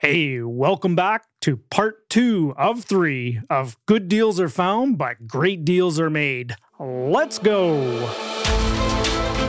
Hey, 0.00 0.40
welcome 0.42 0.94
back 0.94 1.24
to 1.40 1.56
part 1.56 2.08
two 2.08 2.54
of 2.56 2.84
three 2.84 3.40
of 3.50 3.76
Good 3.86 4.06
Deals 4.06 4.38
Are 4.38 4.48
Found, 4.48 4.96
but 4.96 5.26
Great 5.26 5.64
Deals 5.64 5.98
Are 5.98 6.08
Made. 6.08 6.54
Let's 6.78 7.40
go. 7.40 7.74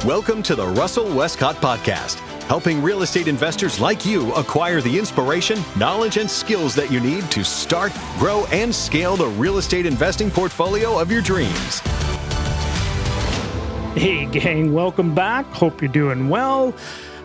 Welcome 0.07 0.41
to 0.41 0.55
the 0.55 0.65
Russell 0.69 1.15
Westcott 1.15 1.57
Podcast, 1.57 2.15
helping 2.47 2.81
real 2.81 3.03
estate 3.03 3.27
investors 3.27 3.79
like 3.79 4.07
you 4.07 4.33
acquire 4.33 4.81
the 4.81 4.97
inspiration, 4.97 5.59
knowledge, 5.77 6.17
and 6.17 6.27
skills 6.27 6.73
that 6.73 6.91
you 6.91 6.99
need 6.99 7.29
to 7.29 7.43
start, 7.43 7.93
grow, 8.17 8.47
and 8.47 8.73
scale 8.73 9.15
the 9.15 9.27
real 9.27 9.59
estate 9.59 9.85
investing 9.85 10.31
portfolio 10.31 10.97
of 10.97 11.11
your 11.11 11.21
dreams. 11.21 11.77
Hey, 13.93 14.25
gang, 14.25 14.73
welcome 14.73 15.13
back. 15.13 15.45
Hope 15.51 15.79
you're 15.79 15.91
doing 15.91 16.27
well. 16.27 16.73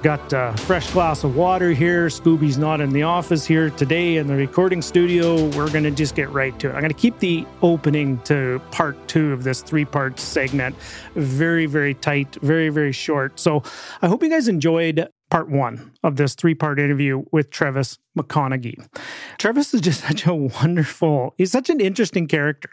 Got 0.04 0.34
a 0.34 0.54
fresh 0.58 0.90
glass 0.90 1.24
of 1.24 1.34
water 1.34 1.70
here. 1.70 2.08
Scooby's 2.08 2.58
not 2.58 2.82
in 2.82 2.90
the 2.90 3.04
office 3.04 3.46
here 3.46 3.70
today 3.70 4.18
in 4.18 4.26
the 4.26 4.34
recording 4.34 4.82
studio. 4.82 5.48
We're 5.56 5.70
going 5.70 5.84
to 5.84 5.90
just 5.90 6.14
get 6.14 6.28
right 6.28 6.56
to 6.60 6.68
it. 6.68 6.72
I'm 6.74 6.80
going 6.80 6.92
to 6.92 6.94
keep 6.94 7.18
the 7.20 7.46
opening 7.62 8.18
to 8.24 8.60
part 8.70 9.08
two 9.08 9.32
of 9.32 9.44
this 9.44 9.62
three 9.62 9.86
part 9.86 10.20
segment 10.20 10.76
very, 11.14 11.64
very 11.64 11.94
tight, 11.94 12.34
very, 12.42 12.68
very 12.68 12.92
short. 12.92 13.40
So 13.40 13.62
I 14.02 14.08
hope 14.08 14.22
you 14.22 14.28
guys 14.28 14.46
enjoyed 14.46 15.08
part 15.34 15.50
one 15.50 15.90
of 16.04 16.14
this 16.14 16.36
three 16.36 16.54
part 16.54 16.78
interview 16.78 17.24
with 17.32 17.50
Trevis 17.50 17.98
McConaghy. 18.16 18.76
Trevis 19.36 19.74
is 19.74 19.80
just 19.80 20.04
such 20.08 20.26
a 20.26 20.32
wonderful, 20.32 21.34
he's 21.36 21.50
such 21.50 21.68
an 21.70 21.80
interesting 21.80 22.28
character. 22.28 22.70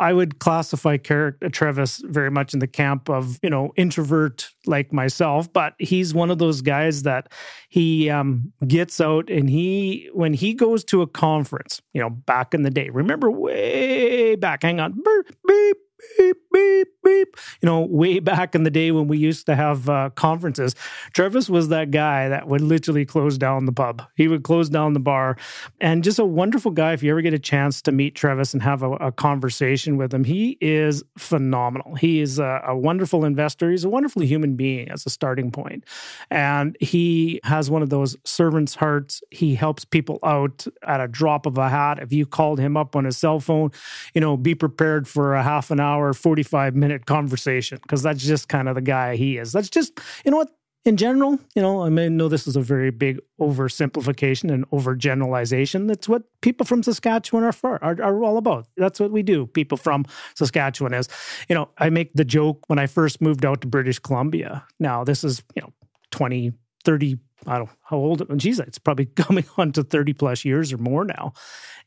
I 0.00 0.12
would 0.12 0.40
classify 0.40 0.96
character, 0.96 1.48
Trevis 1.48 2.02
very 2.04 2.28
much 2.28 2.52
in 2.52 2.58
the 2.58 2.66
camp 2.66 3.08
of, 3.08 3.38
you 3.44 3.50
know, 3.50 3.72
introvert 3.76 4.50
like 4.66 4.92
myself, 4.92 5.52
but 5.52 5.74
he's 5.78 6.12
one 6.12 6.32
of 6.32 6.38
those 6.38 6.62
guys 6.62 7.04
that 7.04 7.30
he 7.68 8.10
um, 8.10 8.52
gets 8.66 9.00
out 9.00 9.30
and 9.30 9.48
he, 9.48 10.10
when 10.12 10.34
he 10.34 10.52
goes 10.52 10.82
to 10.86 11.02
a 11.02 11.06
conference, 11.06 11.80
you 11.92 12.00
know, 12.00 12.10
back 12.10 12.54
in 12.54 12.64
the 12.64 12.70
day, 12.70 12.88
remember 12.88 13.30
way 13.30 14.34
back, 14.34 14.64
hang 14.64 14.80
on, 14.80 14.94
beep, 14.94 15.36
beep, 15.46 15.76
beep, 16.18 16.36
beep, 16.52 16.88
beep. 17.04 17.36
You 17.60 17.66
know, 17.66 17.80
way 17.80 18.18
back 18.30 18.54
in 18.54 18.62
the 18.64 18.70
day 18.70 18.90
when 18.90 19.08
we 19.08 19.18
used 19.18 19.46
to 19.46 19.56
have 19.56 19.88
uh, 19.88 20.10
conferences, 20.10 20.74
Trevis 21.12 21.48
was 21.48 21.68
that 21.68 21.90
guy 21.90 22.28
that 22.28 22.48
would 22.48 22.60
literally 22.60 23.04
close 23.04 23.38
down 23.38 23.66
the 23.66 23.72
pub. 23.72 24.02
He 24.16 24.28
would 24.28 24.42
close 24.42 24.68
down 24.68 24.92
the 24.92 25.00
bar, 25.00 25.36
and 25.80 26.04
just 26.04 26.18
a 26.18 26.24
wonderful 26.24 26.70
guy. 26.70 26.92
If 26.92 27.02
you 27.02 27.10
ever 27.10 27.22
get 27.22 27.34
a 27.34 27.38
chance 27.38 27.82
to 27.82 27.92
meet 27.92 28.14
Trevis 28.14 28.52
and 28.52 28.62
have 28.62 28.82
a, 28.82 28.92
a 28.92 29.12
conversation 29.12 29.96
with 29.96 30.12
him, 30.12 30.24
he 30.24 30.58
is 30.60 31.02
phenomenal. 31.18 31.94
He 31.94 32.20
is 32.20 32.38
a, 32.38 32.62
a 32.66 32.76
wonderful 32.76 33.24
investor. 33.24 33.70
He's 33.70 33.84
a 33.84 33.88
wonderful 33.88 34.22
human 34.22 34.56
being 34.56 34.90
as 34.90 35.06
a 35.06 35.10
starting 35.10 35.50
point. 35.50 35.84
and 36.30 36.76
he 36.80 37.40
has 37.44 37.70
one 37.70 37.82
of 37.82 37.90
those 37.90 38.16
servant's 38.24 38.74
hearts. 38.74 39.22
He 39.30 39.54
helps 39.54 39.84
people 39.84 40.18
out 40.22 40.66
at 40.86 41.00
a 41.00 41.08
drop 41.08 41.46
of 41.46 41.58
a 41.58 41.68
hat. 41.68 41.98
If 42.00 42.12
you 42.12 42.26
called 42.26 42.58
him 42.58 42.76
up 42.76 42.96
on 42.96 43.04
his 43.04 43.16
cell 43.16 43.40
phone, 43.40 43.70
you 44.14 44.20
know, 44.20 44.36
be 44.36 44.54
prepared 44.54 45.06
for 45.06 45.34
a 45.34 45.42
half 45.42 45.70
an 45.70 45.80
hour, 45.80 45.89
forty 46.14 46.42
five 46.42 46.74
minute 46.74 47.06
conversation 47.06 47.78
because 47.82 48.02
that's 48.02 48.24
just 48.24 48.48
kind 48.48 48.68
of 48.68 48.74
the 48.74 48.80
guy 48.80 49.16
he 49.16 49.38
is. 49.38 49.52
That's 49.52 49.70
just, 49.70 49.98
you 50.24 50.30
know 50.30 50.38
what? 50.38 50.50
In 50.86 50.96
general, 50.96 51.38
you 51.54 51.60
know, 51.60 51.82
I 51.82 51.90
may 51.90 52.08
know 52.08 52.28
this 52.28 52.46
is 52.46 52.56
a 52.56 52.60
very 52.62 52.90
big 52.90 53.20
oversimplification 53.38 54.50
and 54.50 54.68
overgeneralization. 54.70 55.86
That's 55.88 56.08
what 56.08 56.22
people 56.40 56.64
from 56.64 56.82
Saskatchewan 56.82 57.44
are 57.44 57.52
for, 57.52 57.82
are, 57.84 58.02
are 58.02 58.24
all 58.24 58.38
about. 58.38 58.66
That's 58.78 58.98
what 58.98 59.10
we 59.10 59.22
do. 59.22 59.46
People 59.46 59.76
from 59.76 60.06
Saskatchewan 60.36 60.94
is, 60.94 61.06
you 61.50 61.54
know, 61.54 61.68
I 61.76 61.90
make 61.90 62.14
the 62.14 62.24
joke 62.24 62.64
when 62.68 62.78
I 62.78 62.86
first 62.86 63.20
moved 63.20 63.44
out 63.44 63.60
to 63.60 63.66
British 63.66 63.98
Columbia. 63.98 64.64
Now, 64.78 65.04
this 65.04 65.22
is, 65.22 65.42
you 65.54 65.60
know, 65.60 65.72
20, 66.12 66.52
30, 66.84 67.18
I 67.46 67.58
don't 67.58 67.66
know 67.66 67.74
how 67.82 67.96
old, 67.96 68.38
geez, 68.38 68.60
it's 68.60 68.78
probably 68.78 69.06
coming 69.16 69.44
on 69.56 69.72
to 69.72 69.82
30 69.82 70.12
plus 70.14 70.44
years 70.44 70.72
or 70.72 70.78
more 70.78 71.04
now 71.04 71.32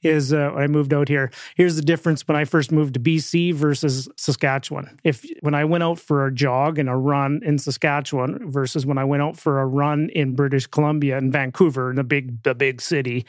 is 0.04 0.34
uh, 0.34 0.52
I 0.52 0.68
moved 0.68 0.94
out 0.94 1.08
here. 1.08 1.32
Here's 1.56 1.76
the 1.76 1.82
difference 1.82 2.28
when 2.28 2.36
I 2.36 2.46
first 2.46 2.72
moved 2.72 2.94
to 2.96 3.00
BC 3.00 3.54
versus 3.54 4.08
Saskatchewan. 4.18 5.00
If 5.04 5.26
when 5.42 5.56
I 5.56 5.66
went 5.66 5.84
out 5.84 6.00
for 6.00 6.26
a 6.26 6.34
jog 6.34 6.78
and 6.78 6.90
a 6.90 6.96
run 6.96 7.42
in 7.44 7.58
Saskatchewan 7.58 8.52
versus 8.52 8.86
when 8.86 8.98
I 8.98 9.04
went 9.04 9.24
out 9.24 9.38
for 9.38 9.62
a 9.62 9.66
run 9.66 10.10
in 10.10 10.36
British 10.36 10.68
Columbia 10.68 11.18
and 11.18 11.32
Vancouver, 11.32 11.90
in 11.90 11.96
the 11.96 12.04
big 12.04 12.44
the 12.44 12.54
big 12.54 12.82
city. 12.82 13.26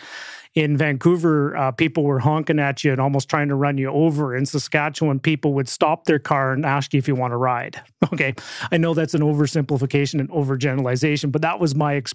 In 0.54 0.76
Vancouver, 0.76 1.56
uh, 1.56 1.72
people 1.72 2.04
were 2.04 2.20
honking 2.20 2.60
at 2.60 2.84
you 2.84 2.92
and 2.92 3.00
almost 3.00 3.28
trying 3.28 3.48
to 3.48 3.56
run 3.56 3.76
you 3.76 3.88
over. 3.88 4.36
In 4.36 4.46
Saskatchewan, 4.46 5.18
people 5.18 5.52
would 5.54 5.68
stop 5.68 6.04
their 6.04 6.20
car 6.20 6.52
and 6.52 6.64
ask 6.64 6.94
you 6.94 6.98
if 6.98 7.08
you 7.08 7.16
want 7.16 7.32
to 7.32 7.36
ride. 7.36 7.80
Okay, 8.12 8.34
I 8.70 8.76
know 8.76 8.92
that's 8.92 9.14
an 9.14 9.22
oversimplification 9.22 10.20
and 10.20 10.28
overgeneralization, 10.28 11.32
but 11.32 11.40
that 11.40 11.58
was 11.58 11.74
my 11.74 11.94
experience 11.94 12.13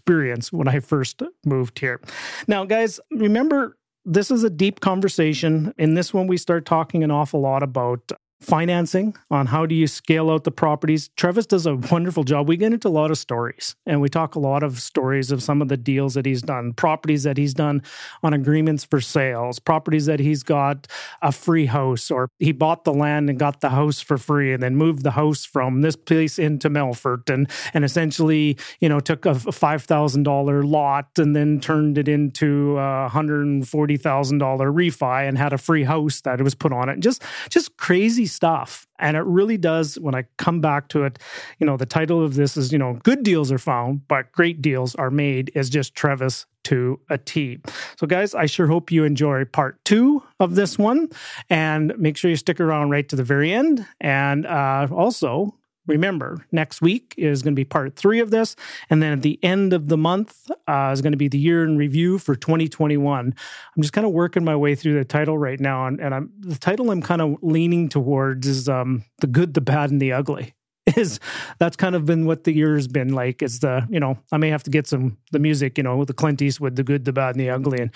when 0.52 0.68
I 0.68 0.80
first 0.80 1.22
moved 1.46 1.80
here. 1.80 2.02
Now, 2.48 2.66
guys, 2.66 3.00
remember 3.12 3.78
this 4.06 4.32
is 4.32 4.44
a 4.44 4.50
deep 4.50 4.80
conversation. 4.80 5.74
In 5.78 5.94
this 5.94 6.14
one, 6.14 6.28
we 6.28 6.38
start 6.38 6.66
talking 6.66 7.04
an 7.04 7.12
awful 7.12 7.42
lot 7.42 7.64
about 7.64 8.12
financing 8.42 9.16
on 9.30 9.48
how 9.48 9.66
do 9.66 9.76
you 9.76 9.86
scale 9.86 10.30
out 10.30 10.46
the 10.46 10.52
properties. 10.52 11.10
Trevis 11.18 11.46
does 11.46 11.66
a 11.66 11.76
wonderful 11.76 12.24
job. 12.24 12.48
We 12.48 12.56
get 12.56 12.72
into 12.72 12.88
a 12.88 12.90
lot 12.90 13.12
of 13.12 13.18
stories 13.18 13.76
and 13.86 14.00
we 14.00 14.08
talk 14.08 14.36
a 14.36 14.40
lot 14.40 14.64
of 14.64 14.80
stories 14.80 15.30
of 15.32 15.44
some 15.44 15.62
of 15.62 15.68
the 15.68 15.76
deals 15.76 16.14
that 16.14 16.26
he's 16.26 16.42
done, 16.42 16.74
properties 16.74 17.24
that 17.24 17.38
he's 17.38 17.54
done 17.54 17.82
on 18.24 18.34
agreements 18.34 18.86
for 18.86 19.02
sales, 19.02 19.60
properties 19.60 20.06
that 20.06 20.20
he's 20.20 20.42
got 20.44 20.88
a 21.22 21.32
free 21.32 21.66
house 21.66 22.10
or 22.10 22.30
he 22.40 22.54
bought 22.54 22.86
the 22.86 22.94
land 22.94 23.30
and 23.30 23.38
got 23.38 23.60
the 23.60 23.70
house 23.70 24.00
for 24.00 24.18
free 24.18 24.54
and 24.54 24.64
then 24.64 24.76
moved 24.76 25.04
the 25.04 25.12
house 25.12 25.44
from 25.44 25.82
this 25.82 25.98
place 25.98 26.40
into 26.40 26.70
Melfort 26.70 27.30
and 27.30 27.50
and 27.74 27.84
essentially, 27.84 28.58
you 28.80 28.88
know, 28.88 29.02
took 29.02 29.26
a 29.26 29.32
$5,000 29.32 30.66
lot 30.66 31.08
and 31.18 31.36
then 31.36 31.60
turned 31.60 31.98
it 31.98 32.08
into 32.08 32.78
a 32.78 33.10
$140,000 33.12 34.40
refi 34.40 35.28
and 35.28 35.38
had 35.38 35.52
a 35.52 35.58
free 35.58 35.84
house 35.84 36.22
that 36.22 36.42
was 36.42 36.56
put 36.56 36.72
on 36.72 36.88
it. 36.88 37.00
Just 37.00 37.24
just 37.50 37.76
crazy 37.76 38.29
stuff. 38.30 38.88
And 38.98 39.18
it 39.18 39.24
really 39.26 39.58
does, 39.58 40.00
when 40.00 40.16
I 40.16 40.26
come 40.38 40.62
back 40.62 40.88
to 40.90 41.04
it, 41.04 41.20
you 41.60 41.66
know, 41.66 41.78
the 41.78 41.86
title 41.86 42.24
of 42.24 42.36
this 42.36 42.56
is, 42.56 42.72
you 42.72 42.78
know, 42.78 43.00
good 43.04 43.24
deals 43.24 43.52
are 43.52 43.58
found, 43.58 44.08
but 44.08 44.32
great 44.32 44.62
deals 44.62 44.96
are 44.96 45.12
made, 45.12 45.52
is 45.56 45.70
just 45.70 45.96
Trevis 45.96 46.46
to 46.66 47.00
a 47.10 47.18
T. 47.18 47.60
So, 47.98 48.06
guys, 48.08 48.36
I 48.36 48.46
sure 48.46 48.68
hope 48.68 48.92
you 48.92 49.04
enjoy 49.04 49.46
part 49.46 49.84
two 49.86 50.24
of 50.40 50.56
this 50.56 50.78
one. 50.78 51.10
And 51.50 51.94
make 51.98 52.18
sure 52.18 52.30
you 52.30 52.38
stick 52.38 52.60
around 52.60 52.90
right 52.90 53.08
to 53.10 53.16
the 53.16 53.24
very 53.24 53.54
end. 53.54 53.86
And 54.00 54.46
uh, 54.46 54.88
also, 54.92 55.56
remember, 55.90 56.46
next 56.52 56.82
week 56.82 57.14
is 57.18 57.42
going 57.42 57.54
to 57.54 57.60
be 57.60 57.66
part 57.66 57.96
three 57.96 58.20
of 58.20 58.32
this. 58.32 58.56
And 58.90 59.02
then 59.04 59.14
at 59.14 59.22
the 59.22 59.40
end 59.44 59.74
of 59.74 59.90
the 59.90 59.98
month 59.98 60.50
uh, 60.68 60.92
is 60.94 61.02
going 61.02 61.12
to 61.12 61.18
be 61.18 61.28
the 61.28 61.40
year 61.40 61.64
in 61.64 61.78
review 61.78 62.18
for 62.18 62.36
2021. 62.36 63.34
I'm 63.76 63.82
just 63.82 63.94
kind 63.94 64.06
of 64.06 64.14
working 64.14 64.44
my 64.46 64.56
way 64.56 64.76
through 64.76 64.94
the 64.94 65.06
title 65.06 65.38
right 65.38 65.60
now. 65.60 65.88
And, 65.88 66.00
and 66.00 66.14
I'm, 66.14 66.32
the 66.40 66.56
title 66.56 66.92
I'm 66.92 67.02
kind 67.02 67.22
of 67.22 67.38
leaning 67.42 67.90
towards 67.90 68.48
is 68.48 68.70
um, 68.70 69.04
The 69.20 69.28
Good, 69.28 69.54
the 69.54 69.62
Bad, 69.62 69.92
and 69.92 70.02
the 70.02 70.14
Ugly. 70.14 70.54
Is 70.96 71.20
that's 71.60 71.76
kind 71.76 71.94
of 71.94 72.06
been 72.06 72.26
what 72.26 72.46
the 72.46 72.54
year's 72.54 72.88
been 72.88 73.14
like? 73.14 73.44
Is 73.44 73.60
the, 73.60 73.86
you 73.92 74.00
know, 74.00 74.18
I 74.32 74.38
may 74.38 74.50
have 74.50 74.64
to 74.64 74.72
get 74.72 74.88
some, 74.88 75.18
the 75.32 75.38
music, 75.38 75.78
you 75.78 75.84
know, 75.84 75.98
with 75.98 76.08
the 76.08 76.16
Clint 76.16 76.42
Eastwood, 76.42 76.78
The 76.78 76.84
Good, 76.84 77.06
the 77.06 77.14
Bad, 77.14 77.36
and 77.36 77.40
the 77.40 77.52
Ugly. 77.52 77.80
And 77.80 77.92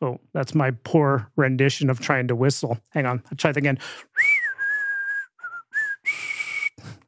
oh, 0.00 0.20
that's 0.32 0.54
my 0.54 0.70
poor 0.84 1.30
rendition 1.36 1.90
of 1.90 1.98
trying 2.00 2.28
to 2.28 2.36
whistle. 2.36 2.78
Hang 2.90 3.06
on, 3.06 3.22
I'll 3.30 3.36
try 3.36 3.50
again. 3.50 3.78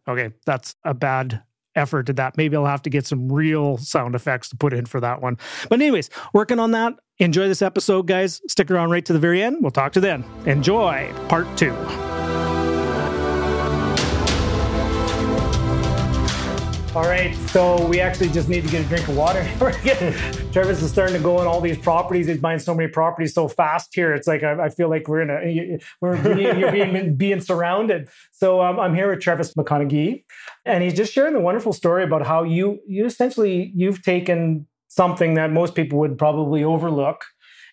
Okay, 0.08 0.30
that's 0.44 0.74
a 0.84 0.94
bad 0.94 1.42
effort 1.74 2.06
to 2.06 2.12
that. 2.14 2.36
Maybe 2.36 2.56
I'll 2.56 2.64
have 2.64 2.82
to 2.82 2.90
get 2.90 3.06
some 3.06 3.30
real 3.30 3.76
sound 3.76 4.14
effects 4.14 4.48
to 4.50 4.56
put 4.56 4.72
in 4.72 4.86
for 4.86 5.00
that 5.00 5.20
one. 5.20 5.36
But, 5.68 5.80
anyways, 5.80 6.10
working 6.32 6.58
on 6.58 6.70
that. 6.72 6.94
Enjoy 7.18 7.48
this 7.48 7.62
episode, 7.62 8.06
guys. 8.06 8.40
Stick 8.48 8.70
around 8.70 8.90
right 8.90 9.04
to 9.04 9.12
the 9.12 9.18
very 9.18 9.42
end. 9.42 9.58
We'll 9.60 9.70
talk 9.70 9.92
to 9.92 9.98
you 9.98 10.02
then. 10.02 10.24
Enjoy 10.46 11.12
part 11.28 11.54
two. 11.56 11.74
All 16.96 17.02
right, 17.02 17.36
so 17.50 17.86
we 17.88 18.00
actually 18.00 18.30
just 18.30 18.48
need 18.48 18.64
to 18.64 18.70
get 18.70 18.82
a 18.82 18.88
drink 18.88 19.06
of 19.06 19.18
water. 19.18 19.46
Trevis 20.50 20.80
is 20.80 20.90
starting 20.90 21.14
to 21.14 21.22
go 21.22 21.36
on 21.36 21.46
all 21.46 21.60
these 21.60 21.76
properties. 21.76 22.26
He's 22.26 22.38
buying 22.38 22.58
so 22.58 22.74
many 22.74 22.88
properties 22.88 23.34
so 23.34 23.48
fast 23.48 23.94
here. 23.94 24.14
It's 24.14 24.26
like 24.26 24.42
I, 24.42 24.64
I 24.64 24.68
feel 24.70 24.88
like 24.88 25.06
we're 25.06 25.20
in 25.20 25.28
a 25.28 25.78
we're 26.00 26.16
being, 26.16 26.58
you're 26.58 26.72
being 26.72 27.14
being 27.14 27.42
surrounded. 27.42 28.08
So 28.32 28.62
um, 28.62 28.80
I'm 28.80 28.94
here 28.94 29.10
with 29.10 29.20
Trevis 29.20 29.52
McConaghy, 29.52 30.24
and 30.64 30.82
he's 30.82 30.94
just 30.94 31.12
sharing 31.12 31.34
the 31.34 31.40
wonderful 31.40 31.74
story 31.74 32.02
about 32.02 32.26
how 32.26 32.44
you 32.44 32.80
you 32.88 33.04
essentially 33.04 33.72
you've 33.76 34.02
taken 34.02 34.66
something 34.88 35.34
that 35.34 35.52
most 35.52 35.74
people 35.74 35.98
would 35.98 36.16
probably 36.16 36.64
overlook 36.64 37.26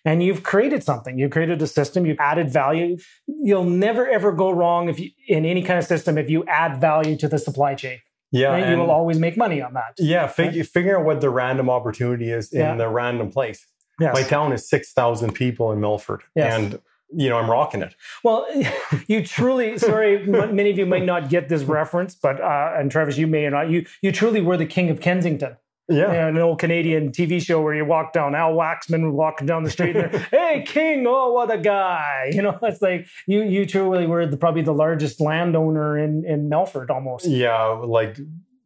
and 0.04 0.22
you've 0.22 0.42
created 0.42 0.84
something. 0.84 1.18
You've 1.18 1.30
created 1.30 1.62
a 1.62 1.66
system. 1.66 2.04
You've 2.04 2.20
added 2.20 2.50
value. 2.50 2.98
You'll 3.26 3.64
never 3.64 4.06
ever 4.06 4.32
go 4.32 4.50
wrong 4.50 4.90
if 4.90 5.00
you, 5.00 5.08
in 5.28 5.46
any 5.46 5.62
kind 5.62 5.78
of 5.78 5.86
system 5.86 6.18
if 6.18 6.28
you 6.28 6.44
add 6.44 6.78
value 6.78 7.16
to 7.16 7.26
the 7.26 7.38
supply 7.38 7.74
chain. 7.74 8.00
Yeah, 8.34 8.48
right? 8.48 8.68
you 8.68 8.76
will 8.76 8.90
always 8.90 9.18
make 9.20 9.36
money 9.36 9.62
on 9.62 9.74
that. 9.74 9.94
Yeah, 9.96 10.26
fig- 10.26 10.56
right? 10.56 10.66
figure 10.66 10.98
out 10.98 11.04
what 11.04 11.20
the 11.20 11.30
random 11.30 11.70
opportunity 11.70 12.30
is 12.30 12.52
in 12.52 12.60
yeah. 12.60 12.74
the 12.74 12.88
random 12.88 13.30
place. 13.30 13.64
Yes. 14.00 14.12
My 14.12 14.22
town 14.24 14.52
is 14.52 14.68
six 14.68 14.92
thousand 14.92 15.34
people 15.34 15.70
in 15.70 15.78
Melfort, 15.78 16.22
yes. 16.34 16.52
and 16.52 16.80
you 17.14 17.28
know 17.28 17.38
I'm 17.38 17.48
rocking 17.48 17.80
it. 17.80 17.94
Well, 18.24 18.44
you 19.06 19.24
truly. 19.24 19.78
sorry, 19.78 20.26
many 20.26 20.70
of 20.70 20.78
you 20.78 20.84
might 20.84 21.04
not 21.04 21.28
get 21.28 21.48
this 21.48 21.62
reference, 21.62 22.16
but 22.16 22.40
uh, 22.40 22.72
and 22.76 22.90
Trevis, 22.90 23.18
you 23.18 23.28
may 23.28 23.44
or 23.44 23.50
not. 23.50 23.70
You 23.70 23.86
you 24.02 24.10
truly 24.10 24.40
were 24.40 24.56
the 24.56 24.66
king 24.66 24.90
of 24.90 25.00
Kensington. 25.00 25.56
Yeah. 25.88 26.28
an 26.28 26.38
old 26.38 26.58
Canadian 26.60 27.10
TV 27.12 27.42
show 27.42 27.60
where 27.60 27.74
you 27.74 27.84
walk 27.84 28.12
down, 28.14 28.34
Al 28.34 28.54
Waxman 28.54 29.12
walking 29.12 29.46
down 29.46 29.64
the 29.64 29.70
street 29.70 29.96
and 29.96 30.14
hey, 30.30 30.64
King, 30.66 31.04
oh, 31.06 31.32
what 31.32 31.50
a 31.52 31.58
guy. 31.58 32.30
You 32.34 32.42
know, 32.42 32.58
it's 32.62 32.80
like 32.80 33.06
you 33.26 33.42
you 33.42 33.66
truly 33.66 34.06
were 34.06 34.24
the, 34.26 34.36
probably 34.38 34.62
the 34.62 34.72
largest 34.72 35.20
landowner 35.20 35.98
in, 35.98 36.24
in 36.24 36.48
Melfort 36.48 36.88
almost. 36.90 37.26
Yeah, 37.26 37.64
like 37.66 38.18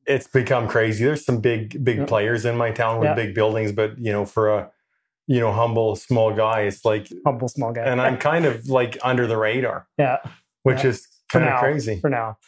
it's 0.07 0.27
become 0.29 0.69
crazy. 0.69 1.05
There's 1.05 1.25
some 1.25 1.41
big, 1.41 1.83
big 1.85 1.99
Yeah. 1.99 2.07
players 2.07 2.45
in 2.45 2.57
my 2.57 2.71
town 2.71 3.01
with 3.01 3.09
Yeah. 3.09 3.15
big 3.15 3.35
buildings, 3.35 3.73
but 3.73 3.99
you 3.99 4.13
know, 4.13 4.25
for 4.25 4.49
a 4.55 4.71
you 5.27 5.41
know 5.41 5.53
humble 5.53 5.97
small 5.97 6.33
guy, 6.33 6.61
it's 6.63 6.85
like, 6.85 7.09
Humble 7.27 7.49
small 7.49 7.73
guy. 7.73 7.83
and 7.83 8.01
I'm 8.01 8.17
kind 8.17 8.47
of 8.47 8.69
like 8.69 8.97
under 9.03 9.27
the 9.27 9.37
radar, 9.37 9.87
yeah. 9.99 10.19
which 10.63 10.85
Yeah. 10.85 10.91
is 10.91 11.07
for 11.29 11.41
kind 11.41 11.49
of 11.49 11.55
now, 11.55 11.61
crazy. 11.61 11.99
For 12.01 12.09
now. 12.11 12.39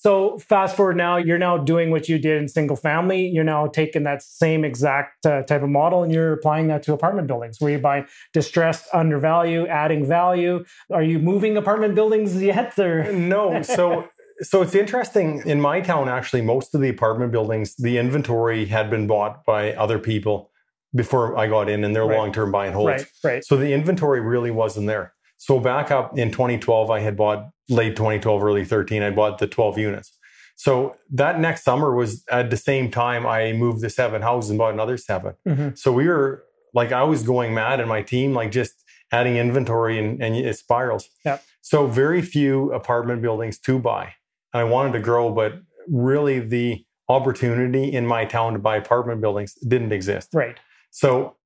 So 0.00 0.38
fast 0.38 0.76
forward 0.76 0.96
now, 0.96 1.18
you're 1.18 1.36
now 1.36 1.58
doing 1.58 1.90
what 1.90 2.08
you 2.08 2.18
did 2.18 2.40
in 2.40 2.48
single 2.48 2.74
family. 2.74 3.26
You're 3.28 3.44
now 3.44 3.66
taking 3.66 4.04
that 4.04 4.22
same 4.22 4.64
exact 4.64 5.26
uh, 5.26 5.42
type 5.42 5.62
of 5.62 5.68
model 5.68 6.02
and 6.02 6.10
you're 6.10 6.32
applying 6.32 6.68
that 6.68 6.82
to 6.84 6.94
apartment 6.94 7.28
buildings 7.28 7.60
where 7.60 7.72
you 7.72 7.78
buy 7.78 8.06
distressed, 8.32 8.86
undervalue, 8.94 9.66
adding 9.66 10.06
value. 10.06 10.64
Are 10.90 11.02
you 11.02 11.18
moving 11.18 11.54
apartment 11.58 11.94
buildings 11.94 12.42
yet? 12.42 12.78
Or 12.78 13.12
No, 13.12 13.60
so 13.60 14.08
so 14.40 14.62
it's 14.62 14.74
interesting. 14.74 15.42
In 15.44 15.60
my 15.60 15.82
town, 15.82 16.08
actually, 16.08 16.40
most 16.40 16.74
of 16.74 16.80
the 16.80 16.88
apartment 16.88 17.30
buildings, 17.30 17.76
the 17.76 17.98
inventory 17.98 18.64
had 18.64 18.88
been 18.88 19.06
bought 19.06 19.44
by 19.44 19.74
other 19.74 19.98
people 19.98 20.50
before 20.94 21.36
I 21.36 21.46
got 21.46 21.68
in, 21.68 21.84
and 21.84 21.94
they're 21.94 22.06
Right. 22.06 22.16
long 22.16 22.32
term 22.32 22.50
buy 22.50 22.64
and 22.64 22.74
holds. 22.74 23.02
right, 23.02 23.06
right. 23.22 23.44
So 23.44 23.58
the 23.58 23.74
inventory 23.74 24.20
really 24.20 24.50
wasn't 24.50 24.86
there. 24.86 25.12
So 25.36 25.58
back 25.60 25.90
up 25.90 26.18
in 26.18 26.30
2012, 26.30 26.90
I 26.90 27.00
had 27.00 27.18
bought 27.18 27.50
late 27.70 27.96
2012, 27.96 28.42
early 28.42 28.64
13. 28.64 29.02
I 29.02 29.10
bought 29.10 29.38
the 29.38 29.46
12 29.46 29.78
units. 29.78 30.16
So 30.56 30.96
that 31.12 31.40
next 31.40 31.64
summer 31.64 31.94
was 31.94 32.22
at 32.30 32.50
the 32.50 32.56
same 32.56 32.90
time 32.90 33.26
I 33.26 33.52
moved 33.52 33.80
the 33.80 33.88
seven 33.88 34.20
houses 34.22 34.50
and 34.50 34.58
bought 34.58 34.74
another 34.74 34.98
7 34.98 35.34
Mhm. 35.48 35.78
So 35.78 35.90
we 35.92 36.06
were 36.06 36.44
like 36.74 36.92
I 36.92 37.02
was 37.02 37.22
going 37.22 37.54
mad, 37.54 37.80
and 37.80 37.88
my 37.88 38.02
team 38.02 38.34
like 38.34 38.50
just 38.52 38.74
adding 39.12 39.36
inventory 39.36 39.98
and, 39.98 40.22
and 40.22 40.36
it 40.36 40.56
spirals. 40.56 41.08
Yep. 41.24 41.42
So 41.62 41.86
very 41.86 42.22
few 42.22 42.72
apartment 42.72 43.22
buildings 43.22 43.58
to 43.60 43.78
buy. 43.78 44.12
And 44.52 44.60
I 44.60 44.64
wanted 44.64 44.92
to 44.92 45.00
grow, 45.00 45.32
but 45.32 45.54
really 45.88 46.38
the 46.40 46.84
opportunity 47.08 47.92
in 47.92 48.06
my 48.06 48.24
town 48.24 48.52
to 48.52 48.58
buy 48.58 48.76
apartment 48.76 49.20
buildings 49.20 49.54
didn't 49.66 49.92
exist. 49.92 50.28
Right. 50.32 50.56
So 50.90 51.36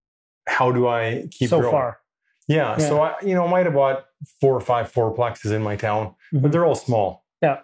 how 0.46 0.72
do 0.72 0.86
I 0.88 1.26
keep 1.30 1.48
so 1.48 1.58
growing? 1.60 1.72
far. 1.72 2.00
Yeah, 2.48 2.76
Yeah. 2.78 2.88
So 2.88 3.00
I, 3.02 3.14
you 3.22 3.34
know, 3.34 3.46
I 3.46 3.50
might 3.50 3.64
have 3.64 3.74
bought 3.74 4.04
four 4.40 4.54
or 4.54 4.60
five 4.60 4.92
fourplexes 4.92 5.52
in 5.52 5.62
my 5.62 5.76
town, 5.76 6.14
Mhm. 6.32 6.42
but 6.42 6.52
they're 6.52 6.64
all 6.66 6.74
small. 6.74 7.24
Yeah. 7.42 7.58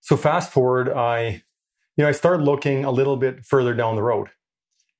So 0.00 0.16
fast 0.16 0.52
forward, 0.52 0.88
I, 0.90 1.42
you 1.96 2.02
know, 2.04 2.08
I 2.08 2.12
started 2.12 2.44
looking 2.44 2.84
a 2.84 2.90
little 2.90 3.16
bit 3.16 3.44
further 3.44 3.74
down 3.74 3.96
the 3.96 4.02
road, 4.02 4.28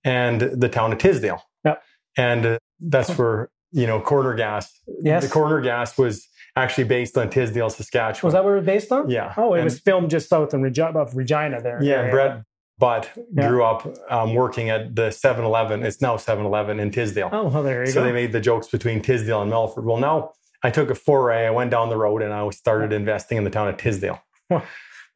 and 0.05 0.41
the 0.41 0.69
town 0.69 0.93
of 0.93 0.99
Tisdale. 0.99 1.43
Yeah. 1.65 1.77
And 2.17 2.47
uh, 2.47 2.59
that's 2.81 3.17
where 3.19 3.51
you 3.73 3.87
know 3.87 4.01
corner 4.01 4.35
gas. 4.35 4.73
Yes. 5.03 5.25
The 5.25 5.31
corner 5.31 5.61
gas 5.61 5.99
was 5.99 6.27
actually 6.57 6.85
based 6.85 7.19
on 7.19 7.31
Tisdale, 7.31 7.69
Saskatchewan. 7.71 8.29
Was 8.29 8.35
that 8.35 8.45
where 8.45 8.55
it 8.55 8.61
was 8.61 8.67
based 8.67 8.93
on? 8.93 9.11
Yeah. 9.11 9.35
Oh, 9.37 9.55
it 9.55 9.59
And- 9.59 9.65
was 9.65 9.81
filmed 9.81 10.11
just 10.11 10.29
south 10.29 10.55
in 10.55 10.63
Regi- 10.63 10.83
of 10.83 11.17
Regina 11.17 11.61
there. 11.61 11.83
Yeah, 11.83 11.95
area. 11.97 12.11
Brent 12.13 12.45
Butt 12.79 13.11
Yeah. 13.33 13.49
grew 13.49 13.65
up 13.65 13.87
um, 14.11 14.35
working 14.35 14.71
at 14.71 14.95
the 14.95 15.09
7-Eleven. 15.11 15.83
It's 15.85 16.01
now 16.01 16.17
7-Eleven 16.17 16.79
in 16.81 16.91
Tisdale. 16.93 17.29
Oh, 17.33 17.49
well, 17.49 17.63
there 17.65 17.81
you 17.81 17.87
so 17.89 17.95
go. 17.95 18.01
So 18.01 18.05
they 18.07 18.13
made 18.13 18.31
the 18.33 18.41
jokes 18.41 18.69
between 18.69 19.01
Tisdale 19.03 19.43
and 19.43 19.51
Melfort. 19.51 19.83
Well, 19.85 19.97
now 19.97 20.33
I 20.65 20.71
took 20.71 20.91
a 20.91 20.95
foray. 20.95 21.47
I 21.47 21.51
went 21.51 21.71
down 21.71 21.91
the 21.91 21.97
road 21.97 22.23
and 22.23 22.33
I 22.33 22.49
started 22.51 22.93
investing 22.93 23.39
in 23.39 23.45
the 23.45 23.51
town 23.51 23.69
of 23.69 23.77
Tisdale. 23.77 24.21
We're 24.51 24.63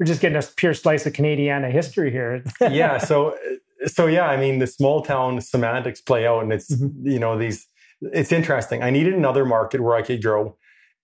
just 0.04 0.20
getting 0.20 0.38
a 0.38 0.42
pure 0.56 0.74
slice 0.74 1.06
of 1.06 1.14
Canadiana 1.14 1.72
history 1.72 2.12
here. 2.12 2.44
yeah. 2.60 2.98
So, 2.98 3.36
so 3.86 4.06
yeah. 4.06 4.26
I 4.28 4.36
mean, 4.36 4.60
the 4.60 4.66
small 4.66 5.02
town 5.02 5.40
semantics 5.40 6.00
play 6.00 6.26
out, 6.26 6.42
and 6.44 6.52
it's 6.52 6.70
Mhm. 6.76 6.92
you 7.02 7.18
know 7.18 7.36
these. 7.36 7.66
It's 8.00 8.30
interesting. 8.30 8.80
I 8.82 8.90
needed 8.90 9.14
another 9.14 9.44
market 9.44 9.80
where 9.80 9.96
I 9.96 10.02
could 10.02 10.22
grow, 10.22 10.56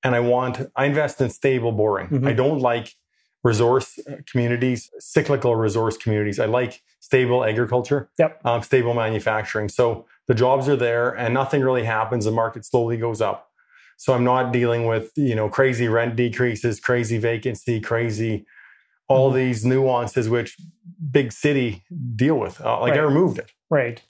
and 0.05 0.15
I 0.15 0.21
want. 0.21 0.61
I 0.77 0.85
invest 0.85 1.21
in 1.21 1.31
stable, 1.31 1.73
boring. 1.73 2.09
Mhm. 2.09 2.29
I 2.29 2.35
don't 2.35 2.61
like 2.61 2.95
resource 3.43 3.99
uh, 4.09 4.17
communities, 4.31 4.91
cyclical 5.01 5.57
resource 5.57 5.97
communities. 5.97 6.39
I 6.39 6.45
like 6.47 6.83
stable 7.01 7.45
agriculture. 7.45 8.11
Yep. 8.19 8.41
Um, 8.45 8.63
stable 8.63 8.95
manufacturing. 8.95 9.69
So 9.71 10.07
the 10.29 10.35
jobs 10.35 10.69
are 10.69 10.77
there, 10.77 11.11
and 11.11 11.35
nothing 11.35 11.63
really 11.63 11.85
happens. 11.85 12.27
The 12.27 12.31
market 12.31 12.65
slowly 12.65 12.97
goes 12.97 13.21
up. 13.21 13.51
So 13.97 14.13
I'm 14.15 14.25
not 14.25 14.53
dealing 14.53 14.87
with 14.87 15.11
you 15.17 15.35
know 15.35 15.49
crazy 15.49 15.89
rent 15.89 16.17
decreases, 16.17 16.81
crazy 16.81 17.19
vacancy, 17.19 17.81
crazy 17.81 18.45
all 19.09 19.31
Mhm. 19.31 19.35
these 19.35 19.65
nuances 19.67 20.29
which 20.29 20.57
big 21.11 21.31
city 21.33 21.83
deal 22.17 22.39
with. 22.39 22.61
Uh, 22.61 22.81
like 22.81 22.95
I 22.95 22.99
removed 22.99 23.39
it. 23.39 23.51
right. 23.71 24.03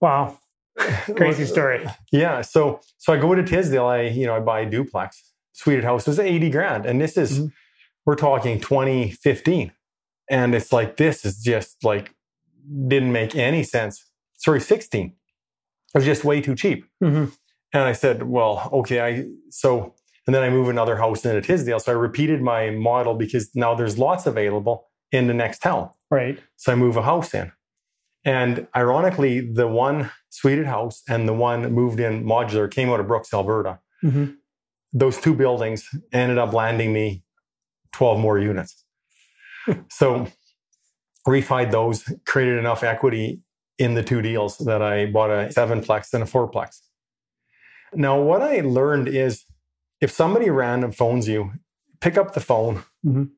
Wow. 0.00 0.38
Crazy 1.16 1.44
story. 1.44 1.84
Yeah. 2.12 2.40
So 2.42 2.80
so 2.98 3.12
I 3.12 3.16
go 3.18 3.34
to 3.34 3.42
Tisdale. 3.42 3.86
I 3.86 4.02
you 4.02 4.26
know 4.26 4.36
I 4.36 4.40
buy 4.40 4.60
a 4.60 4.70
duplex. 4.70 5.32
Suite 5.52 5.82
house 5.84 6.06
was 6.06 6.18
eighty 6.20 6.50
grand, 6.50 6.86
and 6.86 7.00
this 7.00 7.16
is 7.16 7.40
Mhm. 7.40 7.52
we're 8.06 8.14
talking 8.14 8.60
2015, 8.60 9.72
and 10.30 10.54
it's 10.54 10.72
like 10.72 10.96
this 10.96 11.24
is 11.24 11.42
just 11.42 11.82
like 11.84 12.14
didn't 12.86 13.10
make 13.12 13.34
any 13.34 13.62
sense. 13.64 14.04
Sorry, 14.36 14.60
16. 14.60 15.06
It 15.08 15.14
was 15.98 16.04
just 16.04 16.22
way 16.24 16.40
too 16.40 16.54
cheap. 16.54 16.84
hmm 17.02 17.24
And 17.72 17.82
I 17.82 17.92
said, 17.92 18.22
well, 18.22 18.70
okay, 18.72 19.00
I 19.00 19.24
so 19.50 19.94
and 20.26 20.34
then 20.34 20.42
I 20.42 20.50
move 20.50 20.68
another 20.68 20.96
house 20.96 21.24
into 21.24 21.40
Tisdale. 21.40 21.80
So 21.80 21.92
I 21.92 21.94
repeated 21.94 22.42
my 22.42 22.68
model 22.68 23.14
because 23.14 23.50
now 23.54 23.74
there's 23.74 23.96
lots 23.96 24.26
available 24.26 24.86
in 25.10 25.26
the 25.26 25.32
next 25.32 25.60
town. 25.60 25.88
Right. 26.10 26.38
So 26.56 26.70
I 26.70 26.74
move 26.74 26.98
a 26.98 27.02
house 27.02 27.32
in. 27.32 27.50
And 28.26 28.66
ironically, 28.76 29.40
the 29.40 29.66
one 29.66 30.10
suited 30.28 30.66
house 30.66 31.02
and 31.08 31.26
the 31.26 31.32
one 31.32 31.72
moved 31.72 31.98
in 31.98 32.24
modular 32.24 32.70
came 32.70 32.90
out 32.90 33.00
of 33.00 33.06
Brooks, 33.06 33.32
Alberta. 33.32 33.78
hmm 34.02 34.26
Those 34.92 35.18
two 35.18 35.34
buildings 35.34 35.88
ended 36.12 36.36
up 36.36 36.52
landing 36.52 36.92
me 36.92 37.22
12 37.92 38.20
more 38.20 38.38
units. 38.38 38.84
so 39.90 40.26
refied 41.26 41.70
those, 41.70 42.04
created 42.26 42.58
enough 42.58 42.82
equity 42.82 43.40
in 43.78 43.94
the 43.94 44.02
two 44.02 44.20
deals 44.20 44.58
that 44.58 44.82
I 44.82 45.06
bought 45.06 45.30
a 45.30 45.48
sevenplex 45.48 46.12
and 46.12 46.22
a 46.22 46.26
fourplex. 46.26 46.80
Now, 47.94 48.20
what 48.20 48.42
I 48.42 48.60
learned 48.60 49.08
is 49.08 49.44
if 50.00 50.10
somebody 50.10 50.50
random 50.50 50.92
phones 50.92 51.28
you, 51.28 51.52
pick 52.00 52.16
up 52.16 52.34
the 52.34 52.40
phone, 52.40 52.84
Mhm. 53.04 53.30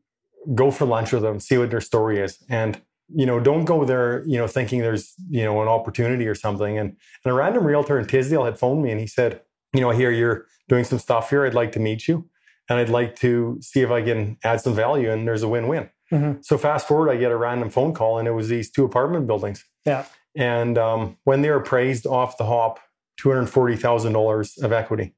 go 0.54 0.70
for 0.70 0.84
lunch 0.86 1.12
with 1.12 1.22
them, 1.22 1.40
see 1.40 1.56
what 1.58 1.70
their 1.70 1.80
story 1.80 2.18
is. 2.20 2.38
And, 2.48 2.80
you 3.08 3.26
know, 3.26 3.40
don't 3.40 3.64
go 3.64 3.84
there, 3.84 4.22
you 4.26 4.38
know, 4.38 4.46
thinking 4.46 4.80
there's, 4.80 5.14
you 5.28 5.44
know, 5.44 5.60
an 5.62 5.68
opportunity 5.68 6.26
or 6.26 6.34
something. 6.34 6.78
And, 6.78 6.96
and 7.24 7.32
a 7.32 7.34
random 7.34 7.64
realtor 7.66 7.98
in 7.98 8.06
Tisdale 8.06 8.44
had 8.44 8.58
phoned 8.58 8.82
me 8.82 8.90
and 8.90 9.00
he 9.00 9.06
said, 9.06 9.40
you 9.72 9.80
know, 9.80 9.90
I 9.90 9.94
hear 9.94 10.10
you're 10.10 10.46
doing 10.68 10.84
some 10.84 10.98
stuff 10.98 11.30
here. 11.30 11.44
I'd 11.46 11.54
like 11.54 11.72
to 11.72 11.80
meet 11.80 12.06
you. 12.08 12.28
And 12.68 12.78
I'd 12.78 12.88
like 12.88 13.16
to 13.16 13.58
see 13.60 13.80
if 13.80 13.90
I 13.90 14.02
can 14.02 14.36
add 14.44 14.60
some 14.60 14.74
value 14.74 15.10
and 15.10 15.26
there's 15.26 15.42
a 15.42 15.48
win-win. 15.48 15.90
Mhm. 16.12 16.44
So 16.44 16.56
fast 16.58 16.86
forward, 16.86 17.10
I 17.10 17.16
get 17.16 17.32
a 17.32 17.36
random 17.36 17.70
phone 17.70 17.92
call 17.94 18.18
and 18.18 18.28
it 18.28 18.32
was 18.32 18.48
these 18.48 18.70
two 18.70 18.84
apartment 18.84 19.26
buildings. 19.26 19.64
Yeah. 19.84 20.04
And 20.36 20.78
um, 20.78 21.16
when 21.24 21.42
they 21.42 21.50
were 21.50 21.56
appraised 21.56 22.06
off 22.06 22.36
the 22.36 22.44
hop, 22.44 22.78
$240,000 23.22 24.62
of 24.62 24.72
equity, 24.72 25.14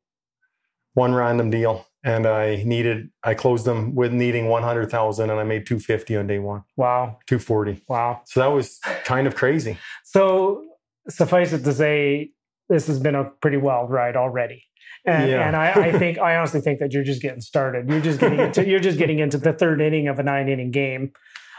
one 0.95 1.15
random 1.15 1.51
deal. 1.51 1.87
And 2.05 2.27
I 2.27 2.63
needed, 2.65 3.11
I 3.23 3.35
closed 3.35 3.65
them 3.65 3.95
with 3.95 4.13
needing 4.13 4.49
100,000 4.49 5.31
and 5.31 5.39
I 5.39 5.45
made 5.45 5.67
250 5.67 6.17
on 6.17 6.27
day 6.27 6.41
one, 6.41 6.65
Wow. 6.77 7.19
240. 7.29 7.85
Wow. 7.89 8.23
So 8.27 8.41
that 8.41 8.49
was 8.49 8.81
kind 9.05 9.27
of 9.29 9.37
crazy. 9.37 9.79
So 10.05 10.65
suffice 11.09 11.53
it 11.53 11.63
to 11.63 11.73
say, 11.73 12.33
this 12.69 12.89
has 12.89 12.99
been 12.99 13.15
a 13.15 13.25
pretty 13.41 13.57
wild 13.57 13.91
ride 13.91 14.17
already. 14.17 14.65
And, 15.07 15.31
Yeah. 15.31 15.47
and 15.47 15.55
I, 15.55 15.71
I 15.73 15.93
think 15.99 16.19
I 16.19 16.37
honestly 16.37 16.61
think 16.61 16.81
that 16.81 16.93
you're 16.93 17.05
just 17.05 17.23
getting 17.23 17.41
started. 17.41 17.89
You're 17.89 18.01
just 18.01 18.19
getting 18.19 18.41
into 18.41 18.67
you're 18.67 18.81
just 18.81 18.99
getting 18.99 19.21
into 19.21 19.39
the 19.39 19.53
third 19.53 19.81
inning 19.81 20.09
of 20.09 20.19
a 20.19 20.23
nine 20.25 20.49
inning 20.49 20.71
game. 20.73 21.13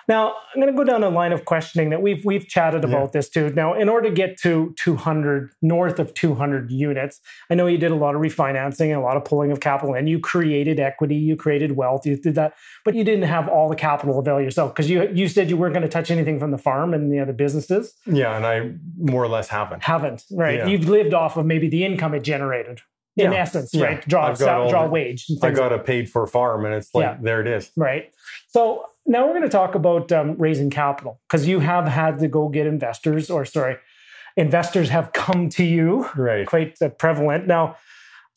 Now 0.08 0.34
I'm 0.54 0.62
going 0.62 0.72
to 0.74 0.78
go 0.78 0.84
down 0.84 1.04
a 1.04 1.10
line 1.10 1.32
of 1.32 1.46
questioning 1.46 1.90
that 1.92 2.02
we've 2.02 2.24
we've 2.26 2.48
chatted 2.48 2.84
Yeah. 2.84 2.90
about 2.90 3.14
this 3.14 3.30
too. 3.30 3.50
Now, 3.52 3.74
in 3.74 3.90
order 3.90 4.10
to 4.10 4.16
get 4.16 4.38
to 4.42 4.74
200 4.78 5.50
north 5.62 6.00
of 6.00 6.14
200 6.14 6.72
units, 6.72 7.20
I 7.50 7.56
know 7.56 7.68
you 7.68 7.78
did 7.78 7.92
a 7.92 7.96
lot 7.96 8.16
of 8.16 8.22
refinancing 8.22 8.88
and 8.88 8.94
a 8.96 9.00
lot 9.02 9.18
of 9.18 9.24
pulling 9.26 9.52
of 9.52 9.60
capital, 9.60 9.94
and 9.96 10.10
you 10.10 10.20
created 10.20 10.80
equity, 10.80 11.16
you 11.16 11.36
created 11.36 11.76
wealth, 11.76 12.06
you 12.06 12.18
did 12.18 12.36
that, 12.36 12.54
but 12.86 12.96
you 12.96 13.04
didn't 13.04 13.24
have 13.28 13.48
all 13.48 13.70
the 13.70 13.76
capital 13.76 14.20
available 14.20 14.44
yourself 14.44 14.74
because 14.74 14.90
you 14.90 15.10
you 15.14 15.28
said 15.28 15.50
you 15.50 15.58
weren't 15.58 15.74
going 15.74 15.84
to 15.84 15.90
touch 15.90 16.12
anything 16.12 16.40
from 16.40 16.52
the 16.52 16.58
farm 16.58 16.94
and 16.94 17.12
the 17.12 17.20
other 17.20 17.34
businesses 17.34 17.94
Yeah. 18.06 18.36
And 18.36 18.46
I 18.46 18.72
more 18.98 19.24
or 19.24 19.28
less 19.28 19.48
haven't. 19.50 19.84
haven't 19.84 20.24
right 20.32 20.60
Yeah. 20.60 20.68
you've 20.68 20.90
lived 20.90 21.14
off 21.14 21.38
of 21.38 21.46
maybe 21.46 21.68
the 21.70 21.84
income 21.86 22.14
it 22.14 22.22
generated 22.24 22.82
in 23.16 23.32
Yeah. 23.32 23.38
essence 23.40 23.74
Yeah. 23.74 23.86
right 23.86 24.08
draw 24.08 24.34
sal- 24.34 24.70
draw 24.70 24.84
the- 24.86 24.90
wage 24.92 25.26
I 25.42 25.52
got 25.52 25.72
a 25.72 25.80
paid 25.80 26.10
for 26.10 26.26
farm 26.28 26.66
and 26.66 26.74
it's 26.74 26.94
like, 26.94 27.04
Yeah. 27.04 27.18
there 27.22 27.42
it 27.42 27.48
is. 27.48 27.72
right 27.78 28.06
so 28.50 28.86
now 29.06 29.26
we're 29.26 29.32
going 29.34 29.44
to 29.44 29.50
talk 29.50 29.76
about 29.76 30.12
um, 30.12 30.36
raising 30.38 30.70
capital 30.70 31.20
because 31.28 31.48
you 31.48 31.60
have 31.60 31.88
had 31.88 32.20
to 32.20 32.28
go 32.28 32.50
get 32.50 32.66
investors 32.68 33.30
or 33.30 33.46
sorry 33.46 33.78
investors 34.38 34.90
have 34.90 35.14
come 35.14 35.50
to 35.50 35.64
you 35.64 36.10
Right. 36.16 36.48
quite 36.48 36.82
uh, 36.82 36.90
prevalent 36.90 37.48
now 37.48 37.76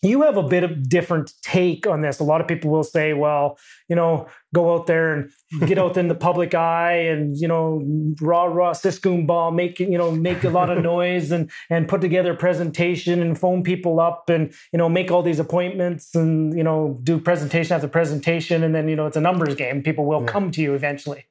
you 0.02 0.22
have 0.22 0.36
a 0.36 0.42
bit 0.42 0.62
of 0.62 0.88
different 0.88 1.32
take 1.42 1.86
on 1.86 2.02
this. 2.02 2.20
A 2.20 2.24
lot 2.24 2.40
of 2.40 2.46
people 2.46 2.70
will 2.70 2.84
say, 2.84 3.12
well, 3.12 3.58
you 3.88 3.96
know, 3.96 4.28
go 4.54 4.74
out 4.74 4.86
there 4.86 5.14
and 5.14 5.30
get 5.66 5.78
out 5.78 5.96
in 5.96 6.08
the 6.08 6.14
public 6.14 6.54
eye 6.54 6.92
and, 6.92 7.36
you 7.36 7.48
know, 7.48 7.82
rah 8.20 8.44
rah 8.44 8.72
siscoon 8.72 9.26
ball, 9.26 9.50
make, 9.50 9.80
you 9.80 9.98
know, 9.98 10.10
make 10.10 10.44
a 10.44 10.50
lot 10.50 10.70
of 10.70 10.82
noise 10.82 11.30
and 11.30 11.50
and 11.70 11.88
put 11.88 12.00
together 12.00 12.32
a 12.32 12.36
presentation 12.36 13.22
and 13.22 13.38
phone 13.38 13.62
people 13.62 13.98
up 13.98 14.28
and, 14.28 14.52
you 14.72 14.78
know, 14.78 14.88
make 14.88 15.10
all 15.10 15.22
these 15.22 15.40
appointments 15.40 16.14
and, 16.14 16.56
you 16.56 16.62
know, 16.62 16.98
do 17.02 17.18
presentation 17.18 17.74
after 17.74 17.88
presentation. 17.88 18.62
And 18.62 18.74
then, 18.74 18.88
you 18.88 18.96
know, 18.96 19.06
it's 19.06 19.16
a 19.16 19.20
numbers 19.20 19.54
game. 19.54 19.82
People 19.82 20.04
will 20.04 20.20
yeah. 20.20 20.26
come 20.26 20.50
to 20.52 20.62
you 20.62 20.74
eventually. 20.74 21.24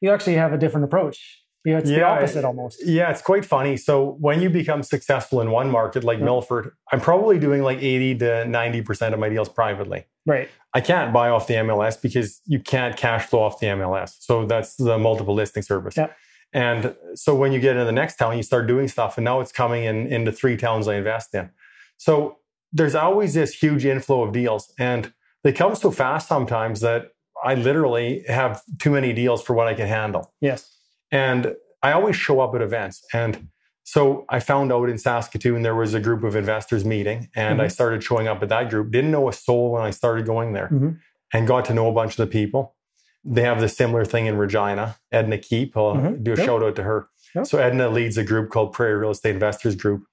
You 0.00 0.10
actually 0.10 0.34
have 0.34 0.52
a 0.52 0.58
different 0.58 0.84
approach. 0.84 1.40
Yeah, 1.64 1.78
it's 1.78 1.90
yeah, 1.90 1.98
the 1.98 2.04
opposite 2.04 2.44
almost. 2.44 2.86
Yeah, 2.86 3.10
it's 3.10 3.20
quite 3.20 3.44
funny. 3.44 3.76
So 3.76 4.16
when 4.18 4.40
you 4.40 4.48
become 4.48 4.82
successful 4.82 5.40
in 5.40 5.50
one 5.50 5.70
market 5.70 6.04
like 6.04 6.18
yeah. 6.18 6.26
Melfort, 6.26 6.72
I'm 6.90 7.00
probably 7.00 7.38
doing 7.38 7.62
like 7.62 7.78
80 7.82 8.18
to 8.18 8.24
90% 8.46 9.12
of 9.12 9.18
my 9.18 9.28
deals 9.28 9.48
privately. 9.48 10.06
Right. 10.24 10.48
I 10.72 10.80
can't 10.80 11.12
buy 11.12 11.28
off 11.28 11.46
the 11.46 11.54
MLS 11.54 12.00
because 12.00 12.40
you 12.46 12.60
can't 12.60 12.96
cash 12.96 13.26
flow 13.26 13.42
off 13.42 13.60
the 13.60 13.66
MLS. 13.66 14.16
So 14.20 14.46
that's 14.46 14.76
the 14.76 14.98
multiple 14.98 15.34
listing 15.34 15.62
service. 15.62 15.96
Yeah. 15.96 16.08
And 16.52 16.96
so 17.14 17.34
when 17.34 17.52
you 17.52 17.60
get 17.60 17.72
into 17.72 17.84
the 17.84 17.92
next 17.92 18.16
town, 18.16 18.36
you 18.36 18.42
start 18.42 18.66
doing 18.66 18.88
stuff, 18.88 19.16
and 19.18 19.24
now 19.24 19.40
it's 19.40 19.52
coming 19.52 19.84
in 19.84 20.06
into 20.06 20.32
three 20.32 20.56
towns 20.56 20.88
I 20.88 20.96
invest 20.96 21.34
in. 21.34 21.50
So 21.96 22.38
there's 22.72 22.94
always 22.94 23.34
this 23.34 23.54
huge 23.54 23.84
inflow 23.84 24.22
of 24.22 24.32
deals, 24.32 24.72
and 24.78 25.12
they 25.44 25.52
come 25.52 25.74
so 25.76 25.90
fast 25.90 26.26
sometimes 26.26 26.80
that 26.80 27.12
I 27.44 27.54
literally 27.54 28.24
have 28.28 28.62
too 28.78 28.90
many 28.90 29.12
deals 29.12 29.42
for 29.42 29.54
what 29.54 29.68
I 29.68 29.74
can 29.74 29.86
handle. 29.86 30.32
Yes. 30.40 30.76
And 31.10 31.54
I 31.82 31.92
always 31.92 32.16
show 32.16 32.40
up 32.40 32.54
at 32.54 32.62
events. 32.62 33.04
And 33.12 33.48
so 33.82 34.24
I 34.28 34.38
found 34.40 34.72
out 34.72 34.88
in 34.88 34.98
Saskatoon 34.98 35.62
there 35.62 35.74
was 35.74 35.94
a 35.94 36.00
group 36.00 36.22
of 36.22 36.36
investors 36.36 36.84
meeting, 36.84 37.28
and 37.34 37.54
mm-hmm. 37.54 37.62
I 37.62 37.68
started 37.68 38.04
showing 38.04 38.28
up 38.28 38.42
at 38.42 38.48
that 38.50 38.70
group. 38.70 38.92
Didn't 38.92 39.10
know 39.10 39.28
a 39.28 39.32
soul 39.32 39.72
when 39.72 39.82
I 39.82 39.90
started 39.90 40.26
going 40.26 40.52
there 40.52 40.68
mm-hmm. 40.68 40.90
and 41.32 41.46
got 41.48 41.64
to 41.66 41.74
know 41.74 41.88
a 41.88 41.92
bunch 41.92 42.12
of 42.12 42.18
the 42.18 42.26
people. 42.28 42.76
They 43.24 43.42
have 43.42 43.60
the 43.60 43.68
similar 43.68 44.04
thing 44.04 44.26
in 44.26 44.36
Regina. 44.36 44.96
Edna 45.10 45.38
Keep, 45.38 45.76
I'll 45.76 45.94
mm-hmm. 45.94 46.22
do 46.22 46.34
a 46.34 46.36
yep. 46.36 46.46
shout 46.46 46.62
out 46.62 46.76
to 46.76 46.82
her. 46.84 47.08
Yep. 47.34 47.46
So 47.46 47.58
Edna 47.58 47.88
leads 47.88 48.16
a 48.16 48.24
group 48.24 48.50
called 48.50 48.72
Prairie 48.72 48.96
Real 48.96 49.10
Estate 49.10 49.34
Investors 49.34 49.74
Group. 49.74 50.04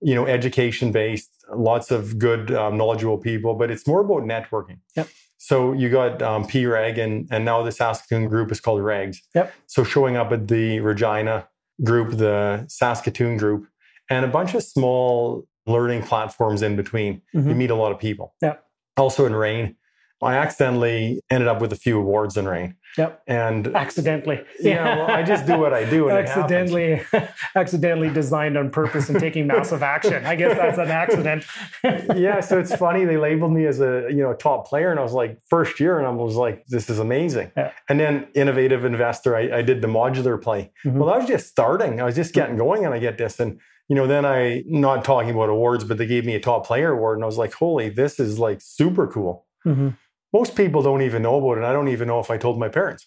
You 0.00 0.14
know, 0.14 0.26
education 0.26 0.92
based, 0.92 1.30
lots 1.52 1.90
of 1.90 2.18
good, 2.18 2.52
um, 2.52 2.76
knowledgeable 2.76 3.18
people, 3.18 3.54
but 3.54 3.70
it's 3.70 3.86
more 3.86 4.00
about 4.00 4.22
networking. 4.22 4.78
Yep. 4.96 5.08
So 5.38 5.72
you 5.72 5.88
got 5.88 6.20
um, 6.20 6.46
PREG, 6.46 6.98
and 6.98 7.28
and 7.30 7.44
now 7.44 7.62
the 7.62 7.72
Saskatoon 7.72 8.28
group 8.28 8.52
is 8.52 8.60
called 8.60 8.80
Regs. 8.80 9.18
Yep. 9.34 9.54
So 9.66 9.84
showing 9.84 10.16
up 10.16 10.32
at 10.32 10.48
the 10.48 10.80
Regina 10.80 11.48
group, 11.82 12.18
the 12.18 12.66
Saskatoon 12.68 13.36
group, 13.36 13.68
and 14.10 14.24
a 14.24 14.28
bunch 14.28 14.54
of 14.54 14.62
small 14.62 15.46
learning 15.66 16.02
platforms 16.02 16.62
in 16.62 16.76
between. 16.76 17.22
Mm-hmm. 17.34 17.48
You 17.48 17.54
meet 17.54 17.70
a 17.70 17.74
lot 17.74 17.92
of 17.92 17.98
people. 17.98 18.34
Yeah. 18.42 18.56
Also 18.96 19.26
in 19.26 19.34
REIN, 19.34 19.76
I 20.20 20.34
accidentally 20.34 21.20
ended 21.30 21.48
up 21.48 21.60
with 21.60 21.72
a 21.72 21.76
few 21.76 21.98
awards 21.98 22.36
in 22.36 22.48
REIN. 22.48 22.74
Yep. 22.96 23.22
And 23.28 23.68
accidentally. 23.76 24.44
Yeah. 24.60 24.96
well, 24.96 25.10
I 25.10 25.22
just 25.22 25.46
do 25.46 25.56
what 25.56 25.72
I 25.72 25.88
do. 25.88 26.10
accidentally, 26.10 27.00
accidentally 27.54 28.10
designed 28.10 28.58
on 28.58 28.70
purpose 28.70 29.08
and 29.08 29.20
taking 29.20 29.46
massive 29.46 29.84
action. 29.84 30.26
I 30.26 30.34
guess 30.34 30.56
that's 30.56 30.78
an 30.78 30.90
accident. 30.90 31.44
yeah. 32.16 32.40
So 32.40 32.58
it's 32.58 32.74
funny. 32.74 33.04
They 33.04 33.16
labeled 33.16 33.52
me 33.52 33.66
as 33.66 33.80
a 33.80 34.08
you 34.10 34.22
know 34.22 34.34
top 34.34 34.66
player, 34.66 34.90
and 34.90 34.98
I 34.98 35.02
was 35.02 35.12
like 35.12 35.38
first 35.48 35.78
year, 35.78 35.98
and 35.98 36.06
I 36.06 36.10
was 36.10 36.34
like, 36.34 36.66
this 36.66 36.90
is 36.90 36.98
amazing. 36.98 37.52
Yeah. 37.56 37.70
And 37.88 38.00
then 38.00 38.26
innovative 38.34 38.84
investor, 38.84 39.36
I, 39.36 39.58
I 39.58 39.62
did 39.62 39.80
the 39.80 39.88
modular 39.88 40.40
play. 40.40 40.72
Mm-hmm. 40.84 40.98
Well, 40.98 41.10
I 41.10 41.18
was 41.18 41.28
just 41.28 41.46
starting. 41.46 42.00
I 42.00 42.04
was 42.04 42.16
just 42.16 42.34
getting 42.34 42.56
going, 42.56 42.84
and 42.84 42.92
I 42.92 42.98
get 42.98 43.16
this 43.16 43.38
and 43.38 43.60
you 43.88 43.94
know, 43.94 44.06
then 44.06 44.26
I 44.26 44.64
not 44.66 45.04
talking 45.04 45.30
about 45.30 45.48
awards, 45.48 45.84
but 45.84 45.96
they 45.96 46.06
gave 46.06 46.26
me 46.26 46.34
a 46.34 46.40
top 46.40 46.66
player 46.66 46.92
award, 46.92 47.16
and 47.16 47.24
I 47.24 47.26
was 47.26 47.38
like, 47.38 47.54
holy, 47.54 47.88
this 47.88 48.18
is 48.18 48.38
like 48.38 48.60
super 48.60 49.06
cool. 49.06 49.46
Mm-hmm 49.64 49.90
most 50.32 50.56
people 50.56 50.82
don't 50.82 51.02
even 51.02 51.22
know 51.22 51.36
about 51.36 51.62
it. 51.62 51.64
I 51.64 51.72
don't 51.72 51.88
even 51.88 52.08
know 52.08 52.20
if 52.20 52.30
I 52.30 52.36
told 52.36 52.58
my 52.58 52.68
parents. 52.68 53.06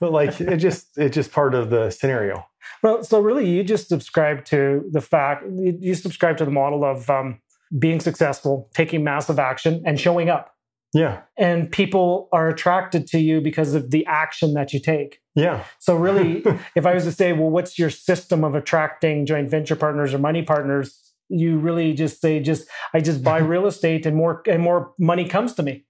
But 0.00 0.12
like 0.12 0.40
it 0.40 0.56
just 0.58 0.96
it's 0.96 1.14
just 1.14 1.32
part 1.32 1.54
of 1.54 1.70
the 1.70 1.90
scenario. 1.90 2.46
Well, 2.82 3.02
so 3.02 3.20
really, 3.20 3.48
you 3.48 3.64
just 3.64 3.88
subscribe 3.88 4.44
to 4.46 4.84
the 4.90 5.00
fact 5.00 5.44
you 5.56 5.94
subscribe 5.94 6.36
to 6.38 6.44
the 6.44 6.50
model 6.50 6.84
of 6.84 7.10
um, 7.10 7.40
being 7.78 8.00
successful, 8.00 8.70
taking 8.74 9.04
massive 9.04 9.38
action, 9.38 9.82
and 9.84 9.98
showing 9.98 10.30
up. 10.30 10.54
Yeah. 10.94 11.22
And 11.36 11.70
people 11.70 12.28
are 12.32 12.48
attracted 12.48 13.06
to 13.08 13.18
you 13.18 13.40
because 13.40 13.74
of 13.74 13.90
the 13.90 14.06
action 14.06 14.54
that 14.54 14.72
you 14.72 14.80
take. 14.80 15.20
Yeah. 15.34 15.64
So 15.78 15.96
really, 15.96 16.42
if 16.74 16.86
I 16.86 16.94
was 16.94 17.04
to 17.04 17.12
say, 17.12 17.32
well, 17.32 17.50
what's 17.50 17.78
your 17.78 17.90
system 17.90 18.42
of 18.44 18.54
attracting 18.54 19.26
joint 19.26 19.50
venture 19.50 19.76
partners 19.76 20.14
or 20.14 20.18
money 20.18 20.42
partners? 20.42 21.12
You 21.28 21.58
really 21.58 21.92
just 21.92 22.22
say, 22.22 22.40
just 22.40 22.66
I 22.94 23.00
just 23.00 23.22
buy 23.22 23.38
real 23.38 23.66
estate 23.66 24.06
and 24.06 24.16
more 24.16 24.42
and 24.46 24.62
more 24.62 24.94
money 24.98 25.28
comes 25.28 25.52
to 25.54 25.62
me. 25.62 25.84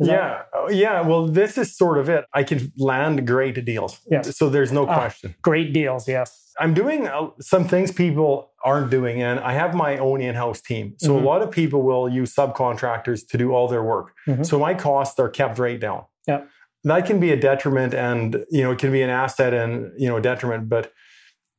Is 0.00 0.08
yeah, 0.08 0.14
that... 0.14 0.48
Oh, 0.54 0.70
yeah. 0.70 1.00
Well, 1.02 1.28
this 1.28 1.56
is 1.56 1.76
sort 1.76 1.98
of 1.98 2.08
it. 2.08 2.24
I 2.34 2.42
can 2.42 2.72
land 2.76 3.26
great 3.26 3.64
deals. 3.64 4.00
Yes. 4.10 4.36
So 4.36 4.48
there's 4.48 4.72
no 4.72 4.86
ah, 4.86 4.94
question. 4.94 5.34
great 5.42 5.72
deals. 5.72 6.08
Yes. 6.08 6.52
I'm 6.58 6.74
doing 6.74 7.08
uh, 7.08 7.30
some 7.40 7.66
things 7.66 7.92
people 7.92 8.52
aren't 8.64 8.90
doing, 8.90 9.22
and 9.22 9.40
I 9.40 9.52
have 9.52 9.74
my 9.74 9.98
own 9.98 10.20
in-house 10.20 10.60
team. 10.60 10.94
So 10.98 11.10
mm-hmm. 11.10 11.24
a 11.24 11.28
lot 11.28 11.42
of 11.42 11.50
people 11.50 11.82
will 11.82 12.08
use 12.08 12.34
subcontractors 12.34 13.26
to 13.28 13.38
do 13.38 13.52
all 13.52 13.68
their 13.68 13.82
work. 13.82 14.14
Mm-hmm. 14.28 14.44
So 14.44 14.58
my 14.58 14.74
costs 14.74 15.18
are 15.18 15.28
kept 15.28 15.58
right 15.58 15.78
down. 15.78 16.04
Yeah. 16.26 16.44
That 16.84 17.06
can 17.06 17.18
be 17.18 17.32
a 17.32 17.36
detriment, 17.36 17.94
and 17.94 18.44
you 18.50 18.62
know 18.62 18.72
it 18.72 18.78
can 18.78 18.92
be 18.92 19.02
an 19.02 19.10
asset 19.10 19.54
and 19.54 19.90
you 19.98 20.08
know 20.08 20.18
a 20.18 20.20
detriment, 20.20 20.68
but 20.68 20.92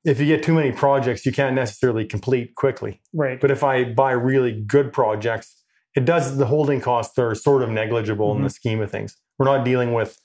if 0.06 0.20
you 0.20 0.28
get 0.28 0.44
too 0.44 0.54
many 0.54 0.72
projects, 0.72 1.26
you 1.26 1.32
can't 1.32 1.56
necessarily 1.56 2.06
complete 2.06 2.54
quickly. 2.56 3.02
Right. 3.12 3.42
But 3.42 3.50
if 3.50 3.64
I 3.64 3.86
buy 3.86 4.12
really 4.12 4.54
good 4.54 4.94
projects, 4.94 5.64
it 5.96 6.06
does 6.06 6.38
the 6.38 6.46
holding 6.46 6.82
costs 6.82 7.18
are 7.18 7.34
sort 7.34 7.64
of 7.64 7.70
negligible 7.70 8.30
mm-hmm. 8.30 8.38
in 8.38 8.44
the 8.44 8.50
mm-hmm. 8.50 8.54
scheme 8.54 8.82
of 8.82 8.92
things. 8.92 9.18
We're 9.40 9.46
not 9.46 9.66
dealing 9.66 9.94
with 9.94 10.20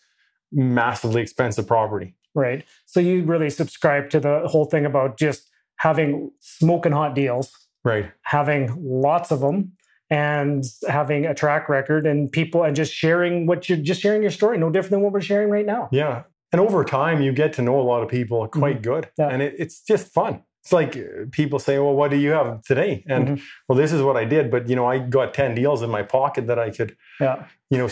massively 0.53 1.23
expensive 1.23 1.67
property. 1.67 2.15
Right. 2.35 2.65
So 2.87 3.01
you 3.01 3.23
really 3.25 3.51
subscribe 3.51 4.11
to 4.11 4.21
the 4.21 4.43
whole 4.47 4.65
thing 4.65 4.85
about 4.85 5.19
just 5.19 5.49
having 5.77 6.31
smoking 6.41 6.93
hot 6.93 7.15
deals. 7.15 7.53
Right. 7.85 8.11
Having 8.23 8.77
lots 8.79 9.31
of 9.31 9.41
them 9.41 9.73
and 10.11 10.65
having 10.89 11.25
a 11.25 11.35
track 11.35 11.69
record 11.69 12.07
and 12.07 12.31
people 12.31 12.65
and 12.65 12.75
just 12.77 12.93
sharing 12.93 13.47
what 13.47 13.69
you're 13.69 13.79
just 13.79 14.01
sharing 14.01 14.23
your 14.23 14.31
story, 14.31 14.59
no 14.59 14.71
different 14.71 14.91
than 14.91 15.01
what 15.01 15.13
we're 15.13 15.21
sharing 15.21 15.51
right 15.51 15.67
now. 15.67 15.89
Yeah. 15.93 16.25
And 16.53 16.61
over 16.61 16.85
time, 16.85 17.23
you 17.23 17.33
get 17.33 17.53
to 17.55 17.63
know 17.63 17.81
a 17.81 17.83
lot 17.83 18.03
of 18.03 18.09
people 18.09 18.47
quite 18.49 18.83
mm-hmm. 18.83 18.93
good. 18.93 19.09
Yeah. 19.19 19.29
And 19.29 19.41
it, 19.41 19.55
it's 19.59 19.83
just 19.83 20.13
fun 20.13 20.43
it's 20.63 20.73
like 20.73 20.97
uh, 20.97 21.27
people 21.31 21.59
say, 21.59 21.79
well, 21.79 21.95
what 21.95 22.11
do 22.11 22.19
you 22.19 22.31
have 22.31 22.63
today? 22.63 23.03
And 23.09 23.29
mm-hmm. 23.29 23.45
well, 23.67 23.79
this 23.79 23.93
is 23.93 24.03
what 24.03 24.17
I 24.17 24.25
did. 24.25 24.51
But, 24.51 24.69
you 24.69 24.77
know, 24.77 24.87
I 24.87 24.99
got 24.99 25.33
10 25.33 25.55
deals 25.55 25.83
in 25.83 25.91
my 25.91 26.03
pocket 26.03 26.47
that 26.49 26.59
I 26.59 26.71
could, 26.71 26.97
yeah. 27.19 27.47
you 27.71 27.79
know, 27.79 27.89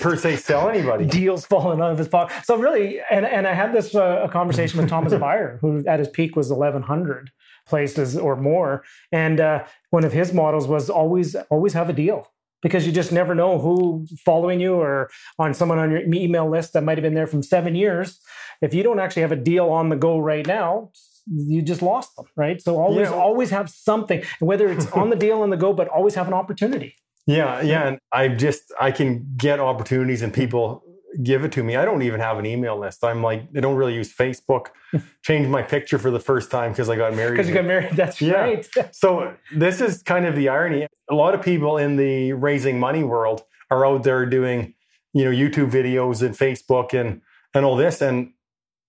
per 0.00 0.16
se 0.16 0.36
sell 0.36 0.68
anybody. 0.68 1.06
deals 1.20 1.46
falling 1.46 1.80
out 1.80 1.92
of 1.92 1.98
his 1.98 2.08
pocket. 2.08 2.44
So 2.44 2.58
really, 2.58 3.00
and, 3.10 3.24
and 3.24 3.46
I 3.46 3.54
had 3.54 3.72
this 3.72 3.94
uh, 3.94 4.22
a 4.24 4.28
conversation 4.28 4.78
with 4.78 4.90
Thomas 4.90 5.14
Beyer, 5.20 5.58
who 5.62 5.82
at 5.86 5.98
his 5.98 6.08
peak 6.08 6.36
was 6.36 6.50
1100 6.50 7.30
places 7.66 8.18
or 8.18 8.36
more. 8.36 8.84
And 9.12 9.40
uh, 9.40 9.64
one 9.88 10.04
of 10.04 10.12
his 10.12 10.34
models 10.34 10.66
was 10.66 10.90
always, 10.90 11.34
always 11.50 11.72
have 11.72 11.88
a 11.88 11.94
deal 11.94 12.28
because 12.62 12.86
you 12.86 12.92
just 12.92 13.12
never 13.12 13.34
know 13.34 13.58
who 13.58 14.06
following 14.24 14.60
you 14.60 14.74
or 14.74 15.08
on 15.38 15.54
someone 15.54 15.78
on 15.78 15.90
your 15.90 16.02
email 16.02 16.50
list 16.50 16.74
that 16.74 16.84
might 16.84 16.98
have 16.98 17.02
been 17.02 17.14
there 17.14 17.26
from 17.26 17.42
seven 17.42 17.74
years. 17.74 18.20
If 18.60 18.74
you 18.74 18.82
don't 18.82 19.00
actually 19.00 19.22
have 19.22 19.32
a 19.32 19.36
deal 19.36 19.70
on 19.70 19.88
the 19.88 19.96
go 19.96 20.18
right 20.18 20.46
now, 20.46 20.90
you 21.30 21.62
just 21.62 21.82
lost 21.82 22.16
them, 22.16 22.26
right? 22.36 22.60
So 22.60 22.80
always 22.80 23.08
yeah. 23.08 23.14
always 23.14 23.50
have 23.50 23.70
something, 23.70 24.22
whether 24.40 24.68
it's 24.68 24.90
on 24.92 25.10
the 25.10 25.16
deal 25.16 25.42
on 25.42 25.50
the 25.50 25.56
go, 25.56 25.72
but 25.72 25.88
always 25.88 26.14
have 26.14 26.26
an 26.26 26.34
opportunity. 26.34 26.94
Yeah, 27.26 27.60
yeah, 27.60 27.86
and 27.86 27.98
I 28.10 28.28
just 28.28 28.72
I 28.80 28.90
can 28.90 29.34
get 29.36 29.60
opportunities 29.60 30.22
and 30.22 30.34
people 30.34 30.82
give 31.22 31.44
it 31.44 31.52
to 31.52 31.62
me. 31.62 31.76
I 31.76 31.84
don't 31.84 32.02
even 32.02 32.18
have 32.18 32.38
an 32.38 32.46
email 32.46 32.78
list. 32.78 33.04
I'm 33.04 33.22
like 33.22 33.42
I 33.56 33.60
don't 33.60 33.76
really 33.76 33.94
use 33.94 34.12
Facebook. 34.12 34.68
Changed 35.22 35.48
my 35.48 35.62
picture 35.62 35.98
for 35.98 36.10
the 36.10 36.18
first 36.18 36.50
time 36.50 36.72
because 36.72 36.88
I 36.88 36.96
got 36.96 37.14
married. 37.14 37.32
Because 37.32 37.48
you 37.48 37.54
got 37.54 37.66
married. 37.66 37.92
That's 37.92 38.20
yeah. 38.20 38.32
right. 38.32 38.68
so 38.92 39.34
this 39.54 39.80
is 39.80 40.02
kind 40.02 40.26
of 40.26 40.34
the 40.34 40.48
irony. 40.48 40.86
A 41.10 41.14
lot 41.14 41.34
of 41.34 41.42
people 41.42 41.76
in 41.76 41.96
the 41.96 42.32
raising 42.32 42.80
money 42.80 43.04
world 43.04 43.42
are 43.70 43.86
out 43.86 44.02
there 44.02 44.26
doing, 44.26 44.74
you 45.12 45.24
know, 45.24 45.30
YouTube 45.30 45.70
videos 45.70 46.22
and 46.22 46.34
Facebook 46.34 46.98
and 46.98 47.20
and 47.54 47.64
all 47.64 47.76
this 47.76 48.00
and 48.00 48.32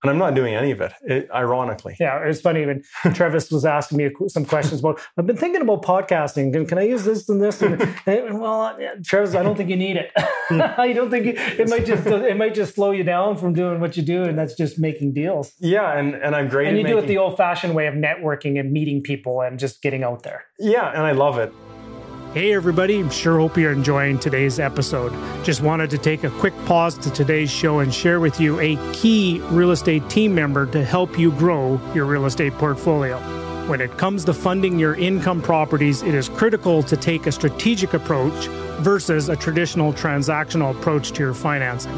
and 0.03 0.09
I'm 0.09 0.17
not 0.17 0.33
doing 0.33 0.55
any 0.55 0.71
of 0.71 0.81
it, 0.81 0.93
it, 1.03 1.29
ironically. 1.31 1.95
Yeah, 1.99 2.23
it's 2.23 2.41
funny. 2.41 2.65
When 2.65 2.83
Trevis 3.13 3.51
was 3.51 3.65
asking 3.65 3.97
me 3.99 4.09
some 4.27 4.45
questions 4.45 4.79
about, 4.79 4.99
I've 5.17 5.27
been 5.27 5.37
thinking 5.37 5.61
about 5.61 5.83
podcasting. 5.83 6.53
Can, 6.53 6.65
can 6.65 6.77
I 6.79 6.83
use 6.83 7.03
this 7.03 7.29
and 7.29 7.41
this? 7.41 7.61
And, 7.61 7.81
and 8.05 8.39
well, 8.39 8.75
yeah, 8.79 8.95
Trevis, 9.03 9.35
I 9.35 9.43
don't 9.43 9.55
think 9.55 9.69
you 9.69 9.77
need 9.77 9.97
it. 9.97 10.11
I 10.49 10.93
don't 10.93 11.11
think 11.11 11.37
it 11.37 11.69
might 11.69 11.85
just 11.85 12.05
it 12.07 12.37
might 12.37 12.55
just 12.55 12.75
slow 12.75 12.91
you 12.91 13.03
down 13.03 13.37
from 13.37 13.53
doing 13.53 13.79
what 13.79 13.95
you 13.95 14.03
do, 14.03 14.23
and 14.23 14.37
that's 14.37 14.55
just 14.55 14.79
making 14.79 15.13
deals. 15.13 15.53
Yeah, 15.59 15.97
and 15.97 16.15
and 16.15 16.35
I'm 16.35 16.47
great. 16.47 16.67
And 16.67 16.77
you 16.77 16.83
making, 16.83 16.97
do 16.97 17.03
it 17.03 17.07
the 17.07 17.17
old-fashioned 17.17 17.75
way 17.75 17.87
of 17.87 17.93
networking 17.93 18.59
and 18.59 18.71
meeting 18.71 19.01
people 19.01 19.41
and 19.41 19.59
just 19.59 19.81
getting 19.81 20.03
out 20.03 20.23
there. 20.23 20.45
Yeah, 20.59 20.89
and 20.89 21.03
I 21.03 21.11
love 21.11 21.37
it. 21.37 21.53
Hey, 22.33 22.53
everybody, 22.53 23.09
sure 23.09 23.39
hope 23.39 23.57
you're 23.57 23.73
enjoying 23.73 24.17
today's 24.17 24.57
episode. 24.57 25.11
Just 25.43 25.59
wanted 25.59 25.89
to 25.89 25.97
take 25.97 26.23
a 26.23 26.29
quick 26.29 26.53
pause 26.63 26.97
to 26.99 27.11
today's 27.11 27.51
show 27.51 27.79
and 27.79 27.93
share 27.93 28.21
with 28.21 28.39
you 28.39 28.57
a 28.61 28.77
key 28.93 29.41
real 29.49 29.71
estate 29.71 30.09
team 30.09 30.33
member 30.33 30.65
to 30.67 30.81
help 30.85 31.19
you 31.19 31.33
grow 31.33 31.77
your 31.93 32.05
real 32.05 32.25
estate 32.25 32.53
portfolio. 32.53 33.19
When 33.67 33.81
it 33.81 33.97
comes 33.97 34.23
to 34.23 34.33
funding 34.33 34.79
your 34.79 34.95
income 34.95 35.41
properties, 35.41 36.03
it 36.03 36.15
is 36.15 36.29
critical 36.29 36.81
to 36.83 36.95
take 36.95 37.27
a 37.27 37.33
strategic 37.33 37.93
approach 37.93 38.47
versus 38.79 39.27
a 39.27 39.35
traditional 39.35 39.91
transactional 39.91 40.71
approach 40.71 41.11
to 41.11 41.23
your 41.23 41.33
financing. 41.33 41.91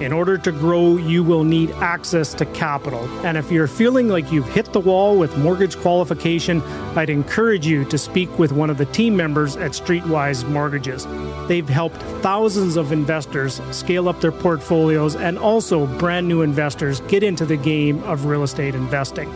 In 0.00 0.12
order 0.12 0.38
to 0.38 0.52
grow, 0.52 0.96
you 0.96 1.24
will 1.24 1.42
need 1.42 1.72
access 1.72 2.32
to 2.34 2.46
capital. 2.46 3.02
And 3.26 3.36
if 3.36 3.50
you're 3.50 3.66
feeling 3.66 4.08
like 4.08 4.30
you've 4.30 4.48
hit 4.48 4.72
the 4.72 4.78
wall 4.78 5.18
with 5.18 5.36
mortgage 5.36 5.76
qualification, 5.76 6.62
I'd 6.96 7.10
encourage 7.10 7.66
you 7.66 7.84
to 7.86 7.98
speak 7.98 8.38
with 8.38 8.52
one 8.52 8.70
of 8.70 8.78
the 8.78 8.86
team 8.86 9.16
members 9.16 9.56
at 9.56 9.72
Streetwise 9.72 10.48
Mortgages. 10.48 11.04
They've 11.48 11.68
helped 11.68 12.00
thousands 12.22 12.76
of 12.76 12.92
investors 12.92 13.60
scale 13.72 14.08
up 14.08 14.20
their 14.20 14.30
portfolios 14.30 15.16
and 15.16 15.36
also 15.36 15.86
brand 15.98 16.28
new 16.28 16.42
investors 16.42 17.00
get 17.08 17.24
into 17.24 17.44
the 17.44 17.56
game 17.56 18.00
of 18.04 18.26
real 18.26 18.44
estate 18.44 18.76
investing. 18.76 19.28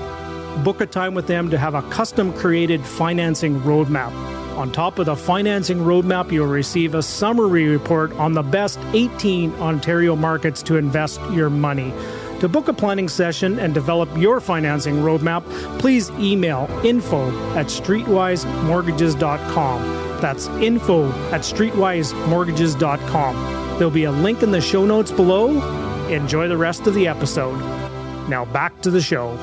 Book 0.63 0.81
a 0.81 0.87
time 0.87 1.15
with 1.15 1.27
them 1.27 1.51
to 1.51 1.59
have 1.59 1.75
a 1.75 1.83
custom 1.91 2.33
created 2.35 2.85
financing 2.87 3.61
roadmap. 3.63 4.13
On 4.53 4.71
top 4.71 4.99
of 4.99 5.07
the 5.07 5.17
financing 5.17 5.79
roadmap, 5.79 6.31
you'll 6.31 6.47
receive 6.47 6.95
a 6.95 7.03
summary 7.03 7.67
report 7.67 8.13
on 8.13 8.35
the 8.35 8.43
best 8.43 8.79
18 8.93 9.55
Ontario 9.55 10.15
markets 10.15 10.63
to 10.65 10.77
invest 10.77 11.19
your 11.31 11.49
money. 11.51 11.93
To 12.41 12.49
book 12.49 12.69
a 12.69 12.73
planning 12.73 13.09
session 13.09 13.59
and 13.59 13.73
develop 13.73 14.15
your 14.17 14.41
financing 14.41 14.97
roadmap, 14.97 15.43
please 15.79 16.11
email 16.11 16.69
info 16.85 17.29
at 17.57 17.67
streetwisemortgages.com. 17.67 19.83
That's 20.21 20.49
info 20.49 21.09
at 21.31 21.41
streetwisemortgages.com. 21.43 23.63
There'll 23.79 23.91
be 23.91 24.05
a 24.05 24.13
link 24.13 24.43
in 24.43 24.51
the 24.51 24.61
show 24.61 24.85
notes 24.85 25.11
below. 25.11 25.49
Enjoy 26.09 26.49
the 26.49 26.59
rest 26.59 26.87
of 26.87 26.93
the 26.95 27.09
episode. 27.09 27.59
Now 28.29 28.45
back 28.45 28.83
to 28.83 28.91
the 28.91 29.01
show. 29.01 29.35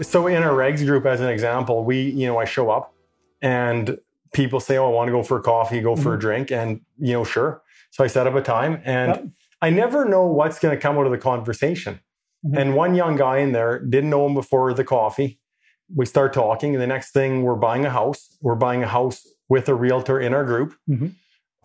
So 0.00 0.26
in 0.26 0.42
our 0.42 0.52
regs 0.52 0.84
group, 0.84 1.06
as 1.06 1.20
an 1.20 1.28
example, 1.28 1.84
we, 1.84 2.00
you 2.00 2.26
know, 2.26 2.38
I 2.38 2.46
show 2.46 2.70
up 2.70 2.95
and 3.40 3.98
people 4.32 4.60
say, 4.60 4.76
"Oh, 4.76 4.86
I 4.86 4.90
want 4.90 5.08
to 5.08 5.12
go 5.12 5.22
for 5.22 5.38
a 5.38 5.42
coffee, 5.42 5.80
go 5.80 5.96
for 5.96 6.02
mm-hmm. 6.02 6.12
a 6.12 6.18
drink," 6.18 6.50
and 6.50 6.80
you 6.98 7.12
know, 7.12 7.24
sure. 7.24 7.62
So 7.90 8.04
I 8.04 8.06
set 8.06 8.26
up 8.26 8.34
a 8.34 8.42
time, 8.42 8.80
and 8.84 9.08
yep. 9.08 9.26
I 9.62 9.70
never 9.70 10.04
know 10.04 10.26
what's 10.26 10.58
going 10.58 10.74
to 10.74 10.80
come 10.80 10.98
out 10.98 11.06
of 11.06 11.12
the 11.12 11.18
conversation. 11.18 12.00
Mm-hmm. 12.44 12.58
And 12.58 12.74
one 12.74 12.94
young 12.94 13.16
guy 13.16 13.38
in 13.38 13.52
there 13.52 13.78
didn't 13.78 14.10
know 14.10 14.26
him 14.26 14.34
before 14.34 14.72
the 14.74 14.84
coffee. 14.84 15.40
We 15.94 16.04
start 16.06 16.32
talking, 16.32 16.74
and 16.74 16.82
the 16.82 16.86
next 16.86 17.12
thing 17.12 17.42
we're 17.42 17.54
buying 17.54 17.86
a 17.86 17.90
house. 17.90 18.36
We're 18.40 18.56
buying 18.56 18.82
a 18.82 18.88
house 18.88 19.26
with 19.48 19.68
a 19.68 19.74
realtor 19.74 20.20
in 20.20 20.34
our 20.34 20.44
group. 20.44 20.74
Mm-hmm. 20.88 21.08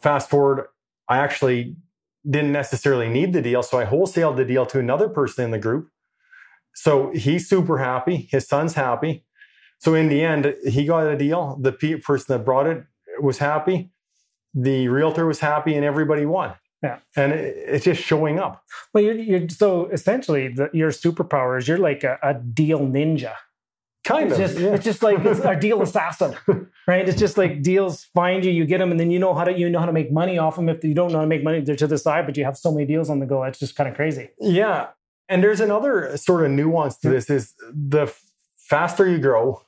Fast 0.01 0.29
forward, 0.29 0.67
I 1.09 1.17
actually 1.17 1.75
didn't 2.29 2.51
necessarily 2.51 3.09
need 3.09 3.33
the 3.33 3.41
deal, 3.41 3.63
so 3.63 3.79
I 3.79 3.85
wholesaled 3.85 4.37
the 4.37 4.45
deal 4.45 4.65
to 4.67 4.79
another 4.79 5.09
person 5.09 5.45
in 5.45 5.51
the 5.51 5.59
group. 5.59 5.89
So 6.73 7.11
he's 7.11 7.49
super 7.49 7.79
happy. 7.79 8.29
His 8.31 8.47
son's 8.47 8.75
happy. 8.75 9.25
So 9.81 9.95
in 9.95 10.09
the 10.09 10.23
end, 10.23 10.55
he 10.63 10.85
got 10.85 11.07
a 11.07 11.17
deal. 11.17 11.57
The 11.59 11.71
person 11.71 12.37
that 12.37 12.45
brought 12.45 12.67
it 12.67 12.83
was 13.19 13.39
happy. 13.39 13.89
The 14.53 14.87
realtor 14.89 15.25
was 15.25 15.39
happy, 15.39 15.73
and 15.73 15.83
everybody 15.83 16.25
won. 16.25 16.53
Yeah, 16.83 16.99
and 17.15 17.31
it, 17.31 17.55
it's 17.57 17.85
just 17.85 18.01
showing 18.01 18.37
up. 18.37 18.63
Well, 18.93 19.03
you're, 19.03 19.15
you're 19.15 19.49
so 19.49 19.87
essentially 19.87 20.49
the, 20.49 20.69
your 20.71 20.91
superpower 20.91 21.57
is 21.57 21.67
you're 21.67 21.79
like 21.79 22.03
a, 22.03 22.19
a 22.21 22.35
deal 22.35 22.81
ninja. 22.81 23.33
Kind 24.03 24.31
it's 24.31 24.39
of. 24.39 24.47
Just, 24.47 24.59
yeah. 24.59 24.73
It's 24.73 24.85
just 24.85 25.01
like 25.01 25.19
it's 25.25 25.39
a 25.39 25.55
deal 25.55 25.81
assassin, 25.81 26.35
right? 26.87 27.07
It's 27.07 27.19
just 27.19 27.39
like 27.39 27.63
deals 27.63 28.03
find 28.03 28.45
you, 28.45 28.51
you 28.51 28.65
get 28.65 28.79
them, 28.79 28.91
and 28.91 28.99
then 28.99 29.09
you 29.09 29.17
know 29.17 29.33
how 29.33 29.45
to 29.45 29.57
you 29.57 29.67
know 29.67 29.79
how 29.79 29.87
to 29.87 29.93
make 29.93 30.11
money 30.11 30.37
off 30.37 30.57
them. 30.57 30.69
If 30.69 30.83
you 30.83 30.93
don't 30.93 31.11
know 31.11 31.19
how 31.19 31.23
to 31.23 31.27
make 31.27 31.43
money, 31.43 31.61
they're 31.61 31.75
to 31.77 31.87
the 31.87 31.97
side, 31.97 32.27
but 32.27 32.37
you 32.37 32.45
have 32.45 32.57
so 32.57 32.71
many 32.71 32.85
deals 32.85 33.09
on 33.09 33.19
the 33.19 33.25
go. 33.25 33.43
It's 33.43 33.59
just 33.59 33.75
kind 33.75 33.89
of 33.89 33.95
crazy. 33.95 34.29
Yeah, 34.39 34.89
and 35.27 35.43
there's 35.43 35.59
another 35.59 36.15
sort 36.17 36.45
of 36.45 36.51
nuance 36.51 36.97
to 36.97 37.07
hmm. 37.07 37.13
this: 37.15 37.31
is 37.31 37.55
the 37.71 38.13
faster 38.57 39.07
you 39.07 39.17
grow, 39.17 39.61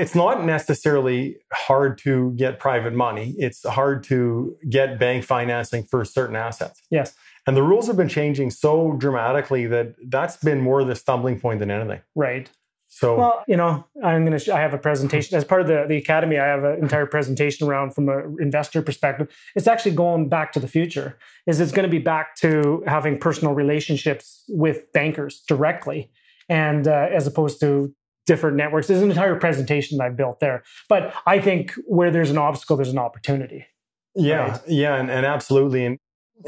it's 0.00 0.14
not 0.14 0.44
necessarily 0.44 1.36
hard 1.52 1.98
to 1.98 2.32
get 2.32 2.58
private 2.58 2.94
money. 2.94 3.34
It's 3.36 3.66
hard 3.68 4.02
to 4.04 4.56
get 4.68 4.98
bank 4.98 5.24
financing 5.24 5.84
for 5.84 6.04
certain 6.06 6.36
assets. 6.36 6.80
Yes. 6.90 7.14
And 7.46 7.54
the 7.54 7.62
rules 7.62 7.86
have 7.86 7.98
been 7.98 8.08
changing 8.08 8.50
so 8.50 8.92
dramatically 8.92 9.66
that 9.66 9.94
that's 10.08 10.38
been 10.38 10.60
more 10.62 10.82
the 10.84 10.94
stumbling 10.94 11.38
point 11.38 11.60
than 11.60 11.70
anything. 11.70 12.00
Right. 12.14 12.48
So, 12.88 13.16
well, 13.18 13.44
you 13.46 13.56
know, 13.56 13.84
I'm 14.02 14.24
going 14.24 14.32
to, 14.32 14.38
sh- 14.38 14.48
I 14.48 14.60
have 14.60 14.74
a 14.74 14.78
presentation 14.78 15.36
as 15.36 15.44
part 15.44 15.60
of 15.60 15.68
the, 15.68 15.84
the 15.86 15.96
academy. 15.96 16.38
I 16.38 16.46
have 16.46 16.64
an 16.64 16.78
entire 16.80 17.06
presentation 17.06 17.68
around 17.68 17.94
from 17.94 18.08
an 18.08 18.36
investor 18.40 18.82
perspective. 18.82 19.28
It's 19.54 19.68
actually 19.68 19.92
going 19.92 20.28
back 20.28 20.52
to 20.52 20.60
the 20.60 20.66
future 20.66 21.18
is 21.46 21.60
it's 21.60 21.72
going 21.72 21.88
to 21.88 21.90
be 21.90 22.02
back 22.02 22.36
to 22.36 22.82
having 22.86 23.18
personal 23.18 23.52
relationships 23.54 24.44
with 24.48 24.92
bankers 24.92 25.44
directly. 25.46 26.10
And 26.48 26.88
uh, 26.88 27.08
as 27.12 27.26
opposed 27.28 27.60
to 27.60 27.94
different 28.26 28.56
networks. 28.56 28.86
There's 28.86 29.02
an 29.02 29.10
entire 29.10 29.36
presentation 29.36 29.98
that 29.98 30.04
I've 30.04 30.16
built 30.16 30.40
there. 30.40 30.62
But 30.88 31.12
I 31.26 31.40
think 31.40 31.74
where 31.86 32.10
there's 32.10 32.30
an 32.30 32.38
obstacle, 32.38 32.76
there's 32.76 32.90
an 32.90 32.98
opportunity. 32.98 33.66
Yeah, 34.14 34.52
right? 34.52 34.60
yeah, 34.66 34.96
and, 34.96 35.10
and 35.10 35.24
absolutely. 35.26 35.84
And 35.84 35.98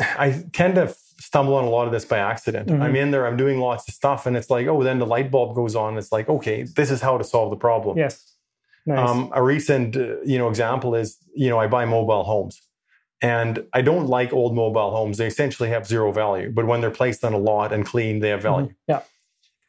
I 0.00 0.44
tend 0.52 0.76
to 0.76 0.94
stumble 1.20 1.54
on 1.54 1.64
a 1.64 1.70
lot 1.70 1.87
of 1.87 1.92
this 1.92 2.04
by 2.04 2.18
accident. 2.18 2.68
Mm-hmm. 2.68 2.82
I'm 2.82 2.96
in 2.96 3.11
there, 3.11 3.26
I'm 3.26 3.37
doing 3.37 3.58
lots 3.58 3.87
of 3.88 3.94
stuff, 3.94 4.26
and 4.26 4.37
it's 4.37 4.50
like, 4.50 4.66
oh, 4.66 4.82
then 4.82 4.98
the 4.98 5.06
light 5.06 5.30
bulb 5.30 5.54
goes 5.54 5.76
on. 5.76 5.96
It's 5.96 6.12
like, 6.12 6.28
okay, 6.28 6.64
this 6.64 6.90
is 6.90 7.00
how 7.00 7.18
to 7.18 7.24
solve 7.24 7.50
the 7.50 7.56
problem. 7.56 7.96
Yes. 7.96 8.35
Nice. 8.85 9.08
Um, 9.08 9.30
a 9.32 9.42
recent, 9.42 9.96
uh, 9.96 10.20
you 10.22 10.38
know, 10.38 10.48
example 10.48 10.96
is, 10.96 11.16
you 11.35 11.48
know, 11.48 11.58
I 11.58 11.68
buy 11.68 11.85
mobile 11.85 12.24
homes. 12.24 12.61
And 13.20 13.64
I 13.72 13.82
don't 13.82 14.08
like 14.08 14.32
old 14.32 14.56
mobile 14.56 14.90
homes. 14.90 15.18
They 15.18 15.28
essentially 15.28 15.68
have 15.68 15.87
zero 15.87 16.11
value, 16.11 16.50
but 16.50 16.66
when 16.66 16.80
they're 16.80 16.90
placed 16.90 17.24
on 17.24 17.32
a 17.32 17.38
lot 17.38 17.72
and 17.72 17.87
clean, 17.87 18.18
they 18.18 18.30
have 18.30 18.42
value. 18.42 18.66
Mm-hmm. 18.66 18.74
Yeah. 18.88 19.02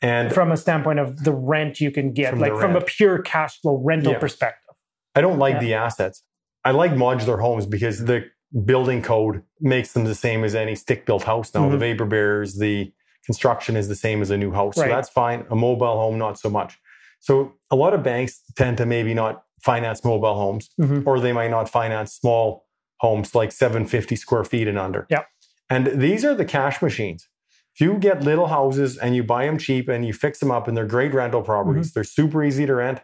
And 0.03 0.33
from 0.33 0.51
a 0.51 0.57
standpoint 0.57 0.99
of 0.99 1.23
the 1.23 1.31
rent 1.31 1.79
you 1.79 1.89
can 1.89 2.11
get, 2.11 2.31
from 2.31 2.39
like 2.39 2.57
from 2.57 2.75
a 2.75 2.81
pure 2.81 3.19
cash 3.21 3.59
flow 3.61 3.81
rental 3.83 4.11
yeah. 4.11 4.19
perspective. 4.19 4.75
I 5.15 5.21
don't 5.21 5.39
like 5.39 5.55
yeah. 5.55 5.59
the 5.59 5.73
assets. 5.75 6.23
I 6.65 6.71
like 6.71 6.91
modular 6.91 7.39
homes 7.39 7.65
because 7.65 8.05
the 8.05 8.25
building 8.65 9.01
code 9.01 9.43
makes 9.59 9.93
them 9.93 10.03
the 10.03 10.15
same 10.15 10.43
as 10.43 10.55
any 10.55 10.75
stick 10.75 11.05
built 11.05 11.23
house 11.23 11.53
now. 11.53 11.61
Mm-hmm. 11.61 11.71
The 11.71 11.77
vapor 11.77 12.05
barriers, 12.05 12.57
the 12.57 12.91
construction 13.25 13.75
is 13.75 13.87
the 13.87 13.95
same 13.95 14.21
as 14.21 14.29
a 14.29 14.37
new 14.37 14.51
house. 14.51 14.77
Right. 14.77 14.89
So 14.89 14.95
that's 14.95 15.09
fine. 15.09 15.45
A 15.49 15.55
mobile 15.55 15.97
home, 15.97 16.17
not 16.17 16.37
so 16.37 16.49
much. 16.49 16.77
So 17.19 17.53
a 17.71 17.75
lot 17.75 17.93
of 17.93 18.03
banks 18.03 18.41
tend 18.57 18.77
to 18.77 18.85
maybe 18.85 19.13
not 19.13 19.43
finance 19.61 20.03
mobile 20.03 20.35
homes, 20.35 20.69
mm-hmm. 20.79 21.07
or 21.07 21.21
they 21.21 21.31
might 21.31 21.49
not 21.49 21.69
finance 21.69 22.13
small 22.13 22.65
homes 22.99 23.33
like 23.33 23.51
750 23.51 24.15
square 24.17 24.43
feet 24.43 24.67
and 24.67 24.77
under. 24.77 25.07
Yeah. 25.09 25.23
And 25.69 25.87
these 26.01 26.25
are 26.25 26.35
the 26.35 26.45
cash 26.45 26.81
machines. 26.81 27.27
If 27.75 27.81
you 27.81 27.97
get 27.97 28.23
little 28.23 28.47
houses 28.47 28.97
and 28.97 29.15
you 29.15 29.23
buy 29.23 29.45
them 29.45 29.57
cheap 29.57 29.89
and 29.89 30.05
you 30.05 30.13
fix 30.13 30.39
them 30.39 30.51
up 30.51 30.67
and 30.67 30.77
they're 30.77 30.85
great 30.85 31.13
rental 31.13 31.41
properties, 31.41 31.87
mm-hmm. 31.87 31.93
they're 31.95 32.03
super 32.03 32.43
easy 32.43 32.65
to 32.67 32.75
rent 32.75 33.01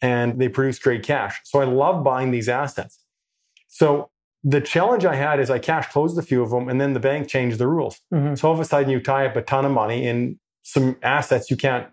and 0.00 0.40
they 0.40 0.48
produce 0.48 0.80
great 0.80 1.04
cash. 1.04 1.40
So 1.44 1.60
I 1.60 1.64
love 1.64 2.02
buying 2.02 2.32
these 2.32 2.48
assets. 2.48 2.98
So 3.68 4.10
the 4.42 4.60
challenge 4.60 5.04
I 5.04 5.14
had 5.14 5.38
is 5.38 5.50
I 5.50 5.60
cash 5.60 5.86
closed 5.92 6.18
a 6.18 6.22
few 6.22 6.42
of 6.42 6.50
them 6.50 6.68
and 6.68 6.80
then 6.80 6.94
the 6.94 7.00
bank 7.00 7.28
changed 7.28 7.58
the 7.58 7.68
rules. 7.68 8.00
Mm-hmm. 8.12 8.34
So 8.34 8.48
all 8.48 8.54
of 8.54 8.60
a 8.60 8.64
sudden 8.64 8.90
you 8.90 8.98
tie 8.98 9.24
up 9.24 9.36
a 9.36 9.42
ton 9.42 9.64
of 9.64 9.70
money 9.70 10.06
in 10.06 10.40
some 10.62 10.96
assets 11.02 11.48
you 11.48 11.56
can't 11.56 11.86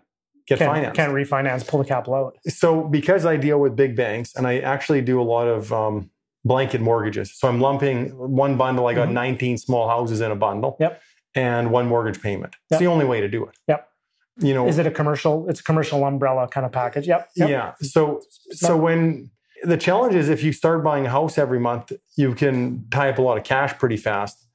get 0.48 0.58
can't, 0.58 0.72
financed. 0.72 0.96
Can't 0.96 1.12
refinance, 1.12 1.66
pull 1.66 1.80
the 1.80 1.88
capital 1.88 2.16
out. 2.16 2.36
So 2.48 2.82
because 2.82 3.24
I 3.24 3.36
deal 3.36 3.60
with 3.60 3.76
big 3.76 3.94
banks 3.94 4.34
and 4.34 4.48
I 4.48 4.58
actually 4.58 5.00
do 5.00 5.20
a 5.20 5.22
lot 5.22 5.46
of 5.46 5.72
um, 5.72 6.10
blanket 6.44 6.80
mortgages. 6.80 7.38
So 7.38 7.46
I'm 7.46 7.60
lumping 7.60 8.08
one 8.16 8.56
bundle, 8.56 8.88
I 8.88 8.94
got 8.94 9.06
mm-hmm. 9.06 9.14
19 9.14 9.58
small 9.58 9.88
houses 9.88 10.20
in 10.20 10.32
a 10.32 10.36
bundle. 10.36 10.76
Yep 10.80 11.00
and 11.34 11.70
one 11.70 11.86
mortgage 11.86 12.20
payment. 12.20 12.54
It's 12.64 12.72
yep. 12.72 12.80
the 12.80 12.86
only 12.86 13.04
way 13.04 13.20
to 13.20 13.28
do 13.28 13.44
it. 13.44 13.56
Yep. 13.68 13.88
You 14.38 14.54
know, 14.54 14.66
is 14.68 14.78
it 14.78 14.86
a 14.86 14.90
commercial? 14.90 15.48
It's 15.48 15.60
a 15.60 15.64
commercial 15.64 16.04
umbrella 16.04 16.48
kind 16.48 16.64
of 16.64 16.72
package. 16.72 17.06
Yep. 17.06 17.30
yep. 17.36 17.48
Yeah. 17.50 17.74
So 17.82 18.22
so 18.50 18.76
when 18.76 19.30
the 19.62 19.76
challenge 19.76 20.14
is 20.14 20.28
if 20.28 20.42
you 20.42 20.52
start 20.52 20.82
buying 20.82 21.06
a 21.06 21.10
house 21.10 21.36
every 21.36 21.60
month, 21.60 21.92
you 22.16 22.34
can 22.34 22.86
tie 22.90 23.10
up 23.10 23.18
a 23.18 23.22
lot 23.22 23.36
of 23.36 23.44
cash 23.44 23.76
pretty 23.78 23.96
fast. 23.96 24.46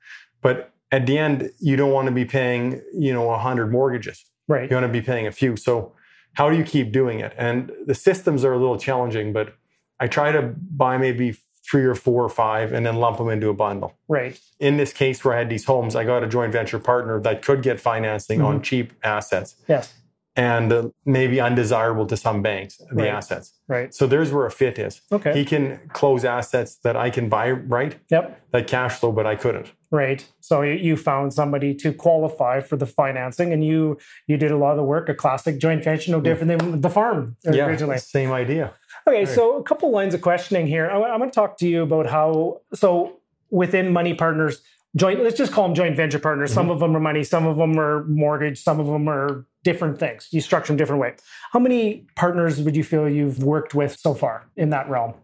But 0.42 0.72
at 0.92 1.06
the 1.06 1.18
end, 1.18 1.52
you 1.60 1.76
don't 1.76 1.92
want 1.92 2.08
to 2.08 2.12
be 2.12 2.26
paying, 2.26 2.82
you 2.94 3.14
know, 3.14 3.30
a 3.32 3.38
hundred 3.38 3.72
mortgages. 3.72 4.26
Right. 4.48 4.70
You 4.70 4.76
want 4.76 4.88
to 4.88 4.92
be 4.92 5.02
paying 5.02 5.28
a 5.28 5.32
few. 5.32 5.56
So 5.56 5.94
how 6.34 6.50
do 6.50 6.58
you 6.58 6.64
keep 6.64 6.92
doing 6.92 7.20
it? 7.20 7.34
And 7.38 7.72
the 7.86 7.96
systems 7.96 8.44
are 8.44 8.54
a 8.54 8.58
little 8.58 8.78
challenging, 8.78 9.34
but 9.34 9.56
I 10.00 10.08
try 10.08 10.32
to 10.32 10.42
buy 10.42 10.98
maybe 10.98 11.38
three 11.70 11.84
or 11.84 11.96
four 11.96 12.24
or 12.24 12.30
five 12.30 12.72
and 12.72 12.86
then 12.86 12.98
lump 12.98 13.18
them 13.18 13.30
into 13.30 13.50
a 13.50 13.54
bundle. 13.54 13.94
Right. 14.08 14.40
In 14.60 14.78
this 14.78 14.94
case 14.94 15.24
where 15.24 15.34
I 15.34 15.40
had 15.40 15.50
these 15.50 15.66
homes, 15.66 15.96
I 15.96 16.04
got 16.04 16.24
a 16.24 16.28
joint 16.28 16.52
venture 16.52 16.80
partner 16.80 17.20
that 17.22 17.42
could 17.42 17.62
get 17.64 17.80
financing 17.80 18.40
mm-hmm. 18.40 18.48
on 18.48 18.62
cheap 18.62 18.94
assets. 19.04 19.56
Yes. 19.68 19.94
And 20.38 20.74
uh, 20.74 20.90
maybe 21.06 21.40
undesirable 21.40 22.06
to 22.08 22.18
some 22.18 22.42
banks, 22.42 22.76
the 22.78 22.96
right. 22.96 23.08
assets. 23.08 23.54
Right. 23.70 23.94
So 23.94 24.06
there's 24.06 24.34
where 24.34 24.46
a 24.46 24.52
fit 24.52 24.78
is. 24.78 25.02
Okay. 25.10 25.34
He 25.34 25.46
can 25.46 25.80
close 25.94 26.26
assets 26.26 26.76
that 26.84 26.98
I 26.98 27.10
can 27.10 27.30
buy 27.30 27.52
right. 27.52 27.98
Yep. 28.12 28.42
That 28.52 28.68
cash 28.68 29.00
flow, 29.00 29.14
but 29.14 29.26
I 29.26 29.38
couldn't. 29.38 29.72
Right. 29.92 30.28
So 30.42 30.62
you 30.62 30.98
found 30.98 31.34
somebody 31.34 31.74
to 31.76 31.94
qualify 31.94 32.60
for 32.60 32.76
the 32.76 32.86
financing, 32.86 33.54
and 33.54 33.64
you 33.64 33.98
you 34.28 34.36
did 34.36 34.52
a 34.52 34.58
lot 34.58 34.72
of 34.72 34.78
the 34.78 34.84
work. 34.84 35.08
A 35.08 35.14
classic 35.14 35.58
joint 35.58 35.86
venture, 35.86 36.12
no 36.12 36.20
different 36.20 36.60
than 36.60 36.82
the 36.82 36.90
farm 36.90 37.38
originally. 37.46 37.96
Yeah, 37.96 38.00
same 38.00 38.34
idea. 38.34 38.74
Okay, 39.08 39.26
so 39.26 39.58
a 39.58 39.64
couple 39.64 39.92
lines 39.92 40.14
of 40.14 40.22
questioning 40.22 40.66
here. 40.68 40.90
I, 40.90 41.14
am 41.14 41.20
going 41.20 41.30
to 41.30 41.36
talk 41.36 41.58
to 41.60 41.68
you 41.68 41.84
about 41.84 42.08
how 42.08 42.62
so 42.74 43.20
within 43.52 43.94
money 43.94 44.14
partners 44.14 44.62
joint 44.96 45.22
let's 45.22 45.38
just 45.38 45.52
call 45.52 45.68
them 45.68 45.76
joint 45.76 45.96
venture 45.96 46.18
partners 46.18 46.50
mm-hmm. 46.50 46.62
some 46.62 46.70
of 46.72 46.80
them 46.80 46.96
are 46.96 47.00
money 47.00 47.24
some 47.24 47.46
of 47.46 47.58
them 47.58 47.78
are 47.78 48.04
mortgage 48.06 48.60
some 48.60 48.80
of 48.80 48.88
them 48.88 49.08
are 49.08 49.46
different 49.66 50.00
things. 50.00 50.30
You 50.32 50.40
structure 50.40 50.68
them 50.68 50.78
different 50.78 51.02
way. 51.02 51.16
How 51.52 51.60
many 51.60 52.06
partners 52.16 52.62
would 52.62 52.78
you 52.78 52.84
feel 52.86 53.10
you've 53.10 53.44
worked 53.44 53.76
with 53.76 53.98
so 54.00 54.14
far 54.14 54.48
in 54.56 54.70
that 54.70 54.88
realm? 54.90 55.16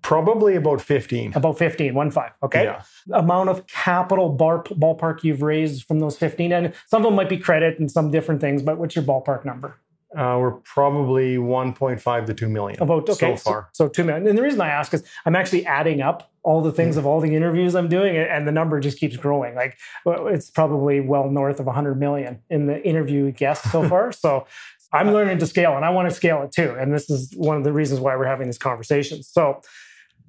Probably 0.00 0.56
about 0.56 0.80
15. 0.80 1.34
About 1.34 1.58
15, 1.58 1.94
one 1.94 2.10
five. 2.10 2.32
Okay. 2.42 2.64
Yeah. 2.64 2.82
Amount 3.12 3.50
of 3.50 3.64
capital 3.68 4.30
bar, 4.30 4.64
ballpark 4.64 5.22
you've 5.22 5.42
raised 5.42 5.86
from 5.86 6.00
those 6.00 6.18
15. 6.18 6.52
And 6.52 6.74
some 6.88 7.02
of 7.02 7.04
them 7.04 7.14
might 7.14 7.28
be 7.28 7.36
credit 7.36 7.78
and 7.78 7.88
some 7.88 8.10
different 8.10 8.40
things, 8.40 8.62
but 8.62 8.78
what's 8.78 8.96
your 8.96 9.04
ballpark 9.04 9.44
number? 9.44 9.76
Uh, 10.16 10.36
we're 10.38 10.52
probably 10.60 11.36
1.5 11.36 12.26
to 12.26 12.34
2 12.34 12.48
million 12.48 12.82
About 12.82 13.08
okay, 13.08 13.34
so 13.34 13.36
far. 13.36 13.68
So, 13.72 13.86
so 13.86 13.88
two 13.88 14.04
million. 14.04 14.26
And 14.26 14.36
the 14.36 14.42
reason 14.42 14.60
I 14.60 14.68
ask 14.68 14.92
is 14.92 15.02
I'm 15.24 15.34
actually 15.34 15.64
adding 15.64 16.02
up 16.02 16.30
all 16.42 16.60
the 16.60 16.72
things 16.72 16.96
of 16.96 17.06
all 17.06 17.20
the 17.20 17.34
interviews 17.34 17.74
I'm 17.74 17.88
doing, 17.88 18.16
and 18.16 18.46
the 18.46 18.52
number 18.52 18.78
just 18.80 18.98
keeps 18.98 19.16
growing. 19.16 19.54
Like 19.54 19.78
it's 20.06 20.50
probably 20.50 21.00
well 21.00 21.30
north 21.30 21.60
of 21.60 21.66
100 21.66 21.98
million 21.98 22.40
in 22.50 22.66
the 22.66 22.82
interview 22.86 23.30
guests 23.30 23.70
so 23.70 23.88
far. 23.88 24.12
so 24.12 24.46
I'm 24.92 25.12
learning 25.12 25.38
to 25.38 25.46
scale, 25.46 25.76
and 25.76 25.84
I 25.84 25.90
want 25.90 26.10
to 26.10 26.14
scale 26.14 26.42
it 26.42 26.52
too. 26.52 26.76
And 26.78 26.92
this 26.92 27.08
is 27.08 27.32
one 27.36 27.56
of 27.56 27.64
the 27.64 27.72
reasons 27.72 28.00
why 28.00 28.14
we're 28.16 28.26
having 28.26 28.46
these 28.46 28.58
conversations. 28.58 29.28
So 29.28 29.62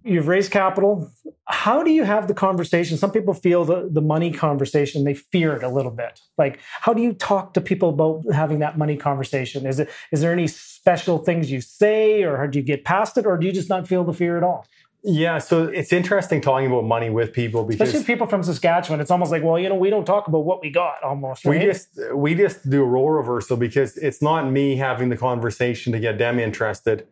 you've 0.03 0.27
raised 0.27 0.51
capital. 0.51 1.11
How 1.45 1.83
do 1.83 1.91
you 1.91 2.03
have 2.03 2.27
the 2.27 2.33
conversation? 2.33 2.97
Some 2.97 3.11
people 3.11 3.33
feel 3.33 3.65
the, 3.65 3.89
the 3.91 4.01
money 4.01 4.31
conversation, 4.31 5.03
they 5.03 5.13
fear 5.13 5.55
it 5.55 5.63
a 5.63 5.69
little 5.69 5.91
bit. 5.91 6.19
Like, 6.37 6.59
how 6.81 6.93
do 6.93 7.01
you 7.01 7.13
talk 7.13 7.53
to 7.53 7.61
people 7.61 7.89
about 7.89 8.23
having 8.33 8.59
that 8.59 8.77
money 8.77 8.97
conversation? 8.97 9.65
Is 9.65 9.79
it 9.79 9.89
is 10.11 10.21
there 10.21 10.31
any 10.31 10.47
special 10.47 11.17
things 11.17 11.51
you 11.51 11.61
say, 11.61 12.23
or 12.23 12.37
how 12.37 12.47
do 12.47 12.59
you 12.59 12.65
get 12.65 12.83
past 12.83 13.17
it, 13.17 13.25
or 13.25 13.37
do 13.37 13.45
you 13.47 13.53
just 13.53 13.69
not 13.69 13.87
feel 13.87 14.03
the 14.03 14.13
fear 14.13 14.37
at 14.37 14.43
all? 14.43 14.65
Yeah, 15.05 15.39
so 15.39 15.65
it's 15.65 15.91
interesting 15.91 16.39
talking 16.39 16.67
about 16.67 16.85
money 16.85 17.09
with 17.09 17.33
people 17.33 17.65
because 17.65 17.89
Especially 17.89 18.05
people 18.05 18.25
from 18.25 18.41
Saskatchewan, 18.41 19.01
it's 19.01 19.11
almost 19.11 19.31
like, 19.31 19.43
well, 19.43 19.59
you 19.59 19.67
know, 19.67 19.75
we 19.75 19.89
don't 19.89 20.05
talk 20.05 20.29
about 20.29 20.45
what 20.45 20.61
we 20.61 20.69
got 20.69 21.03
almost. 21.03 21.43
Right? 21.43 21.59
we 21.59 21.65
just 21.65 21.89
we 22.15 22.35
just 22.35 22.69
do 22.69 22.81
a 22.81 22.85
role 22.85 23.09
reversal 23.09 23.57
because 23.57 23.97
it's 23.97 24.21
not 24.21 24.49
me 24.49 24.77
having 24.77 25.09
the 25.09 25.17
conversation 25.17 25.91
to 25.91 25.99
get 25.99 26.19
them 26.19 26.39
interested. 26.39 27.05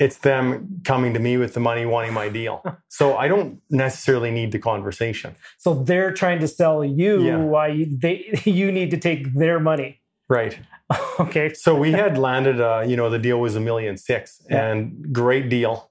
It's 0.00 0.18
them 0.18 0.80
coming 0.84 1.12
to 1.14 1.20
me 1.20 1.36
with 1.36 1.52
the 1.54 1.60
money, 1.60 1.84
wanting 1.86 2.14
my 2.14 2.28
deal. 2.30 2.62
so 2.88 3.16
I 3.16 3.28
don't 3.28 3.60
necessarily 3.70 4.30
need 4.30 4.50
the 4.50 4.58
conversation. 4.58 5.30
so 5.58 5.74
they're 5.74 6.12
trying 6.22 6.40
to 6.40 6.48
sell 6.48 6.78
you 6.84 7.22
Yeah. 7.24 7.36
why 7.36 7.66
you, 7.68 7.84
they 8.04 8.16
you 8.60 8.72
need 8.72 8.90
to 8.92 8.96
take 8.96 9.22
their 9.34 9.60
money. 9.60 10.00
Right. 10.28 10.58
okay. 11.20 11.52
So 11.54 11.70
we 11.84 11.92
had 11.92 12.16
landed, 12.18 12.60
uh, 12.60 12.82
you 12.90 12.96
know, 12.96 13.08
the 13.10 13.18
deal 13.18 13.38
was 13.46 13.54
a 13.56 13.60
million 13.60 13.96
six, 13.96 14.40
Yeah. 14.50 14.66
and 14.66 15.12
great 15.12 15.48
deal. 15.50 15.90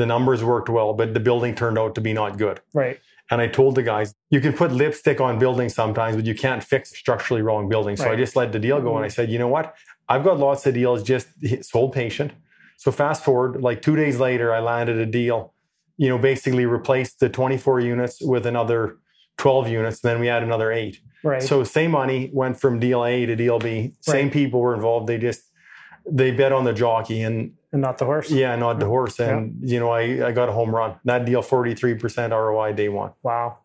The 0.00 0.06
numbers 0.06 0.40
worked 0.52 0.68
well, 0.68 0.92
but 1.00 1.14
the 1.14 1.20
building 1.20 1.54
turned 1.54 1.78
out 1.78 1.94
to 1.96 2.00
be 2.00 2.12
not 2.12 2.38
good. 2.38 2.60
Right. 2.74 2.98
And 3.30 3.40
I 3.40 3.46
told 3.46 3.74
the 3.74 3.82
guys, 3.82 4.14
you 4.30 4.40
can 4.40 4.52
put 4.52 4.72
lipstick 4.72 5.20
on 5.20 5.38
buildings 5.38 5.74
sometimes, 5.74 6.16
but 6.16 6.24
you 6.30 6.34
can't 6.34 6.62
fix 6.72 6.90
structurally 7.02 7.42
wrong 7.42 7.68
buildings. 7.68 7.98
So 8.00 8.06
I 8.06 8.08
Mm-hmm. 8.10 8.20
just 8.24 8.36
let 8.36 8.52
the 8.52 8.58
deal 8.58 8.80
go, 8.80 8.96
and 8.96 9.04
I 9.04 9.08
said, 9.08 9.30
you 9.30 9.38
know 9.38 9.48
what? 9.56 9.74
I've 10.08 10.24
got 10.24 10.38
lots 10.38 10.66
of 10.66 10.72
deals. 10.74 11.02
Just 11.02 11.28
sold 11.62 11.92
patient. 11.92 12.32
So 12.78 12.90
fast 12.92 13.22
forward, 13.24 13.60
like 13.60 13.82
two 13.82 13.94
days 13.96 14.18
later, 14.18 14.54
I 14.54 14.60
landed 14.60 14.96
a 14.98 15.04
deal. 15.06 15.52
You 15.96 16.08
know, 16.08 16.16
basically 16.18 16.64
replaced 16.64 17.18
the 17.20 17.28
24 17.28 17.80
units 17.80 18.18
with 18.22 18.46
another 18.46 18.98
12 19.36 19.68
units. 19.68 20.00
Then 20.00 20.20
we 20.20 20.28
had 20.28 20.42
another 20.44 20.70
eight. 20.72 21.00
Right. 21.24 21.42
So 21.42 21.64
same 21.64 21.90
money 21.90 22.30
went 22.32 22.60
from 22.60 22.78
deal 22.78 23.04
A 23.04 23.26
to 23.26 23.34
deal 23.36 23.58
B. 23.58 23.92
Same 24.00 24.26
Right. 24.26 24.32
people 24.32 24.60
were 24.60 24.74
involved. 24.74 25.08
They 25.08 25.18
just 25.18 25.42
they 26.10 26.30
bet 26.30 26.52
on 26.52 26.64
the 26.64 26.72
jockey 26.72 27.20
and 27.22 27.52
and 27.72 27.82
not 27.82 27.98
the 27.98 28.04
horse. 28.06 28.30
yeah, 28.30 28.54
not 28.56 28.78
the 28.80 28.86
horse. 28.86 29.18
And 29.18 29.58
you 29.60 29.78
know, 29.80 29.90
I, 29.90 30.28
I 30.28 30.32
got 30.32 30.48
a 30.48 30.52
home 30.52 30.72
run. 30.74 30.94
That 31.04 31.24
deal, 31.26 31.42
43% 31.42 32.30
ROI 32.30 32.72
day 32.72 32.88
one. 32.88 33.10
Wow. 33.22 33.58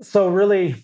So 0.00 0.28
really, 0.28 0.76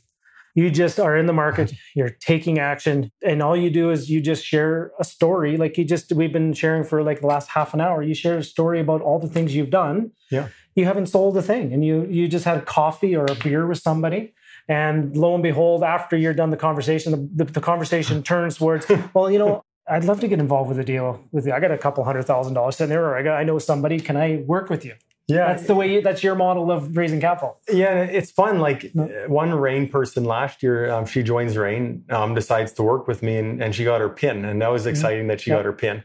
you 0.54 0.70
just 0.70 1.00
are 1.00 1.16
in 1.16 1.26
the 1.26 1.32
market, 1.32 1.72
you're 1.94 2.10
taking 2.10 2.58
action, 2.58 3.10
and 3.24 3.42
all 3.42 3.56
you 3.56 3.70
do 3.70 3.90
is 3.90 4.08
you 4.08 4.20
just 4.20 4.44
share 4.44 4.92
a 4.98 5.04
story. 5.04 5.56
Like 5.56 5.76
you 5.76 5.84
just 5.84 6.12
we've 6.12 6.32
been 6.32 6.52
sharing 6.52 6.84
for 6.84 7.02
like 7.02 7.20
the 7.20 7.26
last 7.26 7.48
half 7.50 7.74
an 7.74 7.80
hour. 7.80 8.02
You 8.02 8.14
share 8.14 8.38
a 8.38 8.44
story 8.44 8.80
about 8.80 9.02
all 9.02 9.18
the 9.18 9.28
things 9.28 9.54
you've 9.54 9.70
done. 9.70 10.12
Yeah. 10.30 10.48
You 10.74 10.84
haven't 10.86 11.06
sold 11.06 11.36
a 11.36 11.42
thing, 11.42 11.72
and 11.72 11.84
you 11.84 12.06
you 12.08 12.28
just 12.28 12.44
had 12.44 12.66
coffee 12.66 13.14
or 13.16 13.24
a 13.26 13.34
beer 13.34 13.66
with 13.66 13.78
somebody. 13.78 14.34
And 14.68 15.16
lo 15.16 15.34
and 15.34 15.42
behold, 15.42 15.82
after 15.82 16.16
you're 16.16 16.32
done 16.32 16.50
the 16.50 16.56
conversation, 16.56 17.12
the, 17.12 17.44
the, 17.44 17.52
the 17.52 17.60
conversation 17.60 18.22
turns 18.22 18.56
towards, 18.56 18.86
well, 19.12 19.30
you 19.30 19.38
know, 19.38 19.62
I'd 19.86 20.04
love 20.04 20.20
to 20.20 20.28
get 20.28 20.40
involved 20.40 20.70
with 20.70 20.78
a 20.78 20.84
deal 20.84 21.22
with 21.32 21.46
you. 21.46 21.52
I 21.52 21.60
got 21.60 21.70
a 21.70 21.76
couple 21.76 22.02
hundred 22.04 22.22
thousand 22.22 22.54
dollars 22.54 22.76
sitting 22.76 22.90
there, 22.90 23.04
or 23.04 23.16
I 23.16 23.22
got 23.22 23.36
I 23.36 23.44
know 23.44 23.58
somebody. 23.58 24.00
Can 24.00 24.16
I 24.16 24.42
work 24.46 24.70
with 24.70 24.84
you? 24.84 24.94
Yeah. 25.26 25.46
That's 25.54 25.66
the 25.66 25.74
way. 25.74 25.92
You, 25.94 26.02
that's 26.02 26.22
your 26.22 26.34
model 26.34 26.70
of 26.70 26.96
raising 26.96 27.20
capital. 27.20 27.58
Yeah, 27.72 28.02
it's 28.02 28.30
fun. 28.30 28.58
Like 28.58 28.92
uh, 28.98 29.06
one 29.26 29.54
REIN 29.54 29.88
person 29.88 30.24
last 30.24 30.62
year, 30.62 30.90
um, 30.90 31.06
she 31.06 31.22
joins 31.22 31.56
REIN, 31.56 32.04
um, 32.10 32.34
decides 32.34 32.72
to 32.74 32.82
work 32.82 33.08
with 33.08 33.22
me, 33.22 33.38
and, 33.38 33.62
and 33.62 33.74
she 33.74 33.84
got 33.84 34.00
her 34.02 34.10
pin, 34.10 34.44
and 34.44 34.60
that 34.60 34.68
was 34.68 34.84
exciting 34.86 35.28
that 35.28 35.40
she 35.40 35.50
Yep. 35.50 35.58
got 35.60 35.64
her 35.64 35.72
pin. 35.72 36.02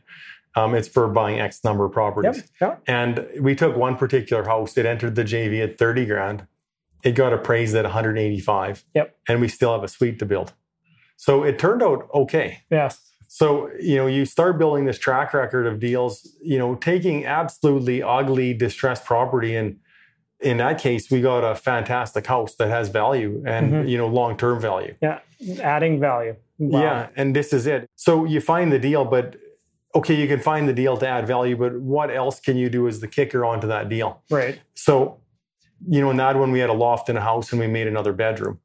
Um, 0.56 0.74
it's 0.74 0.88
for 0.88 1.08
buying 1.08 1.40
X 1.40 1.64
number 1.64 1.86
of 1.86 1.92
properties. 1.92 2.50
Yep. 2.62 2.82
Yeah. 2.88 2.94
And 3.06 3.28
we 3.42 3.56
took 3.56 3.76
one 3.76 3.98
particular 3.98 4.44
house. 4.46 4.78
It 4.78 4.86
entered 4.86 5.16
the 5.16 5.24
JV 5.24 5.62
at 5.64 5.78
30 5.78 6.06
grand. 6.06 6.48
It 7.04 7.12
got 7.12 7.34
appraised 7.34 7.76
at 7.76 7.84
185. 7.86 8.84
Yep. 8.96 9.16
And 9.28 9.42
we 9.42 9.48
still 9.48 9.74
have 9.74 9.84
a 9.84 9.88
suite 9.88 10.18
to 10.20 10.26
build. 10.26 10.54
So 11.18 11.44
it 11.44 11.60
turned 11.60 11.84
out 11.84 12.08
okay. 12.14 12.62
Yes. 12.72 13.09
So, 13.32 13.70
you 13.80 13.96
know, 13.96 14.08
you 14.08 14.26
start 14.26 14.58
building 14.58 14.86
this 14.86 14.98
track 14.98 15.36
record 15.36 15.68
of 15.68 15.80
deals, 15.80 16.28
you 16.42 16.58
know, 16.58 16.74
taking 16.74 17.28
absolutely 17.28 18.02
ugly, 18.02 18.56
distressed 18.56 19.06
property. 19.06 19.56
And 19.56 19.78
in 20.40 20.58
that 20.58 20.80
case, 20.80 21.12
we 21.12 21.22
got 21.22 21.42
a 21.42 21.54
fantastic 21.54 22.26
house 22.26 22.56
that 22.56 22.70
has 22.70 22.90
value 22.90 23.44
and, 23.46 23.72
Mhm. 23.72 23.88
you 23.88 24.00
know, 24.00 24.08
long 24.08 24.36
term 24.36 24.60
value. 24.60 24.96
Yeah, 25.00 25.20
adding 25.62 26.00
value. 26.00 26.38
Wow. 26.58 26.82
Yeah. 26.82 27.08
And 27.16 27.36
this 27.36 27.54
is 27.54 27.68
it. 27.68 27.88
So 27.96 28.26
you 28.26 28.42
find 28.42 28.72
the 28.74 28.80
deal, 28.80 29.06
but 29.06 29.36
okay, 29.94 30.16
you 30.16 30.28
can 30.28 30.40
find 30.40 30.68
the 30.68 30.74
deal 30.74 30.98
to 30.98 31.08
add 31.08 31.28
value, 31.28 31.56
but 31.56 31.80
what 31.80 32.10
else 32.10 32.40
can 32.40 32.58
you 32.58 32.68
do 32.68 32.88
as 32.88 33.00
the 33.00 33.08
kicker 33.08 33.46
onto 33.46 33.68
that 33.68 33.90
deal? 33.90 34.24
Right. 34.32 34.60
So, 34.74 35.20
you 35.88 36.02
know, 36.02 36.10
in 36.10 36.18
that 36.18 36.36
one, 36.36 36.52
we 36.52 36.60
had 36.60 36.72
a 36.72 36.74
loft 36.74 37.10
in 37.10 37.16
a 37.18 37.22
house 37.22 37.52
and 37.52 37.62
we 37.62 37.68
made 37.68 37.86
another 37.88 38.12
bedroom. 38.12 38.60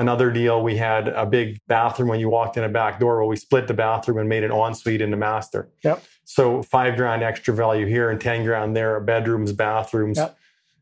Another 0.00 0.30
deal, 0.30 0.62
we 0.62 0.78
had 0.78 1.08
a 1.08 1.26
big 1.26 1.60
bathroom 1.66 2.08
when 2.08 2.20
you 2.20 2.30
walked 2.30 2.56
in 2.56 2.64
a 2.64 2.70
back 2.70 2.98
door. 2.98 3.18
Well, 3.18 3.28
we 3.28 3.36
split 3.36 3.66
the 3.66 3.74
bathroom 3.74 4.16
and 4.16 4.30
made 4.30 4.42
an 4.42 4.50
ensuite 4.50 5.02
into 5.02 5.18
master. 5.18 5.68
Yep. 5.84 6.02
So 6.24 6.62
five 6.62 6.96
grand 6.96 7.22
extra 7.22 7.52
value 7.52 7.84
here 7.84 8.08
and 8.08 8.18
10 8.18 8.46
grand 8.46 8.74
there, 8.74 8.98
bedrooms, 8.98 9.52
bathrooms. 9.52 10.16
Yep. 10.16 10.38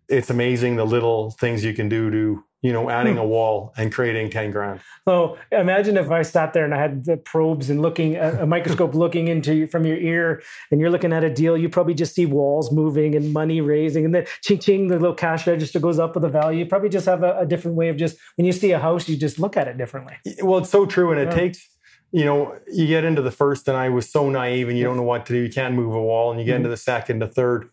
It's 0.08 0.30
amazing 0.30 0.76
the 0.76 0.84
little 0.84 1.32
things 1.32 1.64
you 1.64 1.74
can 1.74 1.88
do 1.88 2.12
to, 2.12 2.44
you 2.60 2.72
know, 2.72 2.90
adding 2.90 3.14
Hmm. 3.14 3.20
a 3.20 3.24
wall 3.26 3.72
and 3.76 3.92
creating 3.92 4.30
10 4.30 4.50
grand. 4.50 4.80
So 5.06 5.38
imagine 5.52 5.96
if 5.96 6.10
I 6.10 6.22
sat 6.22 6.52
there 6.52 6.64
and 6.64 6.74
I 6.74 6.78
had 6.80 7.04
the 7.04 7.16
probes 7.16 7.70
and 7.70 7.80
looking 7.80 8.16
a 8.16 8.46
microscope 8.46 8.94
looking 9.04 9.28
into 9.28 9.54
you 9.54 9.66
from 9.68 9.84
your 9.84 9.96
ear, 9.96 10.42
and 10.70 10.80
you're 10.80 10.90
looking 10.90 11.12
at 11.12 11.22
a 11.22 11.30
deal. 11.30 11.56
You 11.56 11.68
probably 11.68 11.94
just 11.94 12.14
see 12.14 12.26
walls 12.26 12.72
moving 12.72 13.14
and 13.14 13.32
money 13.32 13.60
raising, 13.60 14.04
and 14.04 14.14
then 14.14 14.26
ching 14.42 14.58
ching, 14.58 14.88
the 14.88 14.98
little 14.98 15.14
cash 15.14 15.46
register 15.46 15.78
goes 15.78 15.98
up 16.00 16.14
with 16.14 16.22
the 16.22 16.28
value. 16.28 16.58
You 16.58 16.66
probably 16.66 16.88
just 16.88 17.06
have 17.06 17.22
a, 17.22 17.38
a 17.38 17.46
different 17.46 17.76
way 17.76 17.88
of 17.90 17.96
just 17.96 18.16
when 18.36 18.44
you 18.44 18.52
see 18.52 18.72
a 18.72 18.78
house, 18.78 19.08
you 19.08 19.16
just 19.16 19.38
look 19.38 19.56
at 19.56 19.68
it 19.68 19.78
differently. 19.78 20.16
Well, 20.42 20.58
it's 20.58 20.70
so 20.70 20.84
true. 20.84 21.12
And 21.12 21.20
it 21.20 21.28
Yeah. 21.28 21.34
takes, 21.34 21.68
you 22.10 22.24
know, 22.24 22.56
you 22.72 22.86
get 22.88 23.04
into 23.04 23.22
the 23.22 23.30
first, 23.30 23.68
and 23.68 23.76
I 23.76 23.88
was 23.90 24.10
so 24.10 24.28
naive, 24.30 24.68
and 24.68 24.76
you 24.76 24.82
don't 24.84 24.96
know 24.96 25.02
what 25.04 25.26
to 25.26 25.32
do. 25.32 25.38
You 25.40 25.50
can't 25.50 25.74
move 25.74 25.94
a 25.94 26.02
wall, 26.02 26.30
and 26.32 26.40
you 26.40 26.44
get 26.46 26.52
Mm-hmm. 26.52 26.56
into 26.58 26.68
the 26.70 26.76
second, 26.76 27.20
the 27.20 27.28
third, 27.28 27.68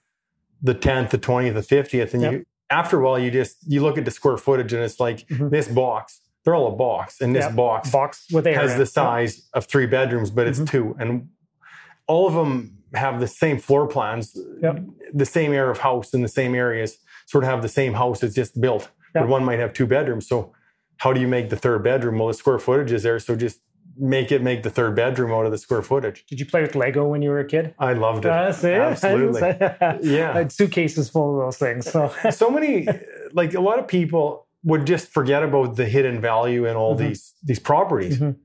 the 0.62 0.74
tenth, 0.76 1.10
the 1.12 1.18
twentieth, 1.18 1.56
the 1.56 1.64
fiftieth, 1.64 2.14
and 2.14 2.22
Yep. 2.24 2.32
you 2.34 2.46
after 2.70 3.00
a 3.00 3.04
while, 3.04 3.20
you 3.20 3.32
just 3.32 3.58
you 3.68 3.82
look 3.82 3.98
at 3.98 4.06
the 4.06 4.12
square 4.12 4.38
footage, 4.38 4.74
and 4.74 4.84
it's 4.84 5.00
like 5.00 5.28
Mhm. 5.28 5.50
this 5.52 5.68
box. 5.68 6.22
They're 6.44 6.56
all 6.56 6.72
a 6.74 6.76
box, 6.76 7.22
and 7.22 7.36
this 7.36 7.46
Yep. 7.46 7.56
box 7.56 7.92
Box 7.92 8.28
with 8.32 8.46
has 8.46 8.74
in 8.74 8.80
the 8.80 8.86
size 8.86 9.48
of 9.54 9.66
three 9.66 9.88
bedrooms, 9.88 10.30
but 10.30 10.48
it's 10.48 10.60
Mhm. 10.60 10.70
two, 10.70 10.96
and 11.00 11.30
all 12.08 12.28
of 12.28 12.34
them 12.34 12.78
have 12.94 13.20
the 13.20 13.28
same 13.28 13.58
floor 13.58 13.88
plans, 13.88 14.38
Yep. 14.62 14.80
the 15.14 15.26
same 15.26 15.52
area 15.54 15.72
of 15.72 15.80
house 15.80 16.14
in 16.14 16.22
the 16.22 16.28
same 16.28 16.54
areas. 16.56 16.98
Sort 17.26 17.44
of 17.44 17.50
have 17.50 17.62
the 17.64 17.68
same 17.70 17.94
house. 17.94 18.22
It's 18.22 18.36
just 18.36 18.62
built, 18.62 18.90
but 19.14 19.28
one 19.28 19.44
might 19.44 19.60
have 19.60 19.74
two 19.74 19.88
bedrooms. 19.88 20.28
So, 20.28 20.54
how 20.98 21.12
do 21.14 21.20
you 21.20 21.28
make 21.28 21.50
the 21.50 21.58
third 21.58 21.84
bedroom? 21.84 22.20
Well, 22.20 22.28
the 22.28 22.34
square 22.36 22.60
footage 22.60 22.92
is 22.92 23.04
there, 23.04 23.18
so 23.20 23.36
just 23.36 23.60
make 23.98 24.32
it 24.32 24.42
make 24.42 24.64
the 24.64 24.70
third 24.70 24.96
bedroom 24.96 25.32
out 25.32 25.46
of 25.46 25.52
the 25.52 25.58
square 25.58 25.82
footage. 25.82 26.26
Did 26.28 26.40
you 26.40 26.46
play 26.46 26.62
with 26.62 26.76
Lego 26.76 27.08
when 27.08 27.22
you 27.22 27.30
were 27.30 27.40
a 27.40 27.46
kid? 27.48 27.74
I 27.80 27.94
loved 27.94 28.26
it. 28.26 28.30
That's 28.30 28.64
it. 28.74 28.74
Absolutely. 28.74 29.42
I 29.82 30.00
Yeah. 30.02 30.34
had 30.34 30.52
suitcases 30.52 31.10
full 31.10 31.40
of 31.40 31.46
those 31.46 31.58
things. 31.58 31.90
So 31.90 32.14
so 32.32 32.50
many 32.50 32.88
like 33.34 33.54
a 33.54 33.62
lot 33.62 33.80
of 33.80 33.88
people 33.88 34.48
would 34.64 34.86
just 34.86 35.08
forget 35.10 35.44
about 35.44 35.76
the 35.76 35.86
hidden 35.86 36.20
value 36.20 36.66
in 36.66 36.76
all 36.76 36.96
Mhm. 36.96 37.00
these 37.00 37.34
these 37.44 37.60
properties. 37.60 38.20
Mhm. 38.20 38.36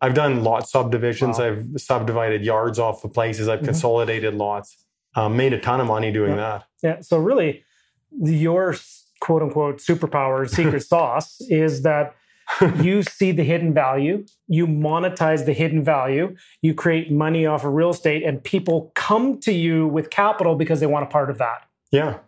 I've 0.00 0.14
done 0.14 0.42
lot 0.44 0.68
subdivisions. 0.68 1.38
Wow. 1.38 1.46
I've 1.46 1.66
subdivided 1.76 2.44
yards 2.44 2.78
off 2.78 3.04
of 3.04 3.12
places. 3.12 3.48
I've 3.48 3.60
Mhm. 3.60 3.64
consolidated 3.66 4.34
lots. 4.34 4.84
Um, 5.14 5.36
made 5.36 5.52
a 5.52 5.60
ton 5.60 5.80
of 5.80 5.86
money 5.86 6.10
doing 6.12 6.36
that. 6.36 6.64
Yeah. 6.82 7.00
So 7.00 7.18
really, 7.18 7.64
your 8.20 8.74
quote 9.20 9.42
unquote 9.42 9.78
superpower 9.78 10.48
secret 10.48 10.82
sauce 10.82 11.40
is 11.48 11.82
that 11.82 12.14
you 12.80 13.02
see 13.02 13.32
the 13.32 13.44
hidden 13.44 13.72
value, 13.74 14.24
you 14.46 14.66
monetize 14.66 15.46
the 15.46 15.52
hidden 15.52 15.82
value, 15.82 16.36
you 16.60 16.74
create 16.74 17.10
money 17.10 17.46
off 17.46 17.64
of 17.64 17.72
real 17.72 17.90
estate, 17.90 18.22
and 18.22 18.42
people 18.42 18.92
come 18.94 19.38
to 19.40 19.52
you 19.52 19.86
with 19.86 20.10
capital 20.10 20.54
because 20.54 20.80
they 20.80 20.86
want 20.86 21.04
a 21.04 21.08
part 21.08 21.30
of 21.30 21.38
that. 21.38 21.66
Yeah, 21.90 22.18